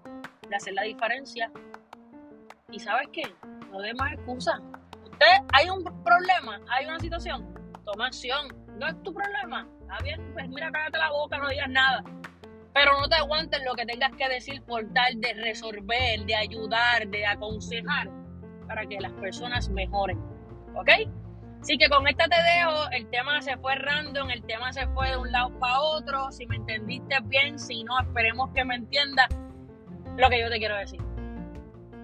de 0.49 0.55
hacer 0.55 0.73
la 0.73 0.83
diferencia 0.83 1.51
y 2.71 2.79
sabes 2.79 3.07
qué, 3.13 3.23
no 3.69 3.79
des 3.79 3.93
más 3.95 4.13
excusas. 4.13 4.59
Usted, 5.03 5.25
hay 5.53 5.69
un 5.69 5.83
problema, 6.03 6.59
hay 6.69 6.85
una 6.85 6.99
situación, 6.99 7.53
toma 7.85 8.07
acción. 8.07 8.47
No 8.77 8.87
es 8.87 9.03
tu 9.03 9.13
problema. 9.13 9.67
Está 9.81 9.97
bien, 10.03 10.33
pues 10.33 10.49
mira, 10.49 10.71
cállate 10.71 10.97
la 10.97 11.11
boca, 11.11 11.37
no 11.37 11.49
digas 11.49 11.69
nada. 11.69 12.03
Pero 12.73 12.99
no 12.99 13.09
te 13.09 13.15
aguantes 13.15 13.61
lo 13.65 13.73
que 13.73 13.85
tengas 13.85 14.11
que 14.13 14.29
decir 14.29 14.61
por 14.63 14.85
tal 14.93 15.19
de 15.19 15.33
resolver, 15.33 16.25
de 16.25 16.35
ayudar, 16.35 17.07
de 17.07 17.25
aconsejar 17.25 18.09
para 18.67 18.85
que 18.85 18.99
las 18.99 19.11
personas 19.13 19.69
mejoren. 19.69 20.19
¿Ok? 20.75 20.89
Así 21.61 21.77
que 21.77 21.89
con 21.89 22.07
esta 22.07 22.25
te 22.27 22.41
dejo, 22.41 22.89
el 22.91 23.07
tema 23.09 23.41
se 23.41 23.57
fue 23.57 23.75
random, 23.75 24.29
el 24.31 24.43
tema 24.43 24.71
se 24.73 24.87
fue 24.87 25.09
de 25.11 25.17
un 25.17 25.31
lado 25.31 25.51
para 25.59 25.79
otro. 25.79 26.31
Si 26.31 26.47
me 26.47 26.55
entendiste 26.55 27.19
bien, 27.25 27.59
si 27.59 27.83
no, 27.83 27.99
esperemos 27.99 28.49
que 28.55 28.65
me 28.65 28.75
entiendas 28.75 29.27
lo 30.17 30.29
que 30.29 30.39
yo 30.39 30.49
te 30.49 30.57
quiero 30.57 30.75
decir 30.77 30.99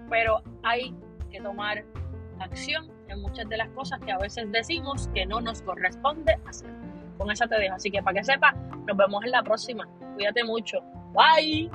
pero 0.09 0.41
hay 0.63 0.95
que 1.31 1.41
tomar 1.41 1.83
acción 2.39 2.91
en 3.07 3.21
muchas 3.21 3.47
de 3.49 3.57
las 3.57 3.69
cosas 3.69 3.99
que 3.99 4.11
a 4.11 4.17
veces 4.17 4.51
decimos 4.51 5.09
que 5.13 5.25
no 5.25 5.41
nos 5.41 5.61
corresponde 5.61 6.37
hacer. 6.45 6.69
Con 7.17 7.31
esa 7.31 7.47
te 7.47 7.57
dejo. 7.59 7.75
Así 7.75 7.91
que 7.91 8.01
para 8.01 8.19
que 8.19 8.23
sepa, 8.23 8.53
nos 8.85 8.97
vemos 8.97 9.23
en 9.23 9.31
la 9.31 9.43
próxima. 9.43 9.87
Cuídate 10.15 10.43
mucho. 10.43 10.81
Bye. 11.13 11.69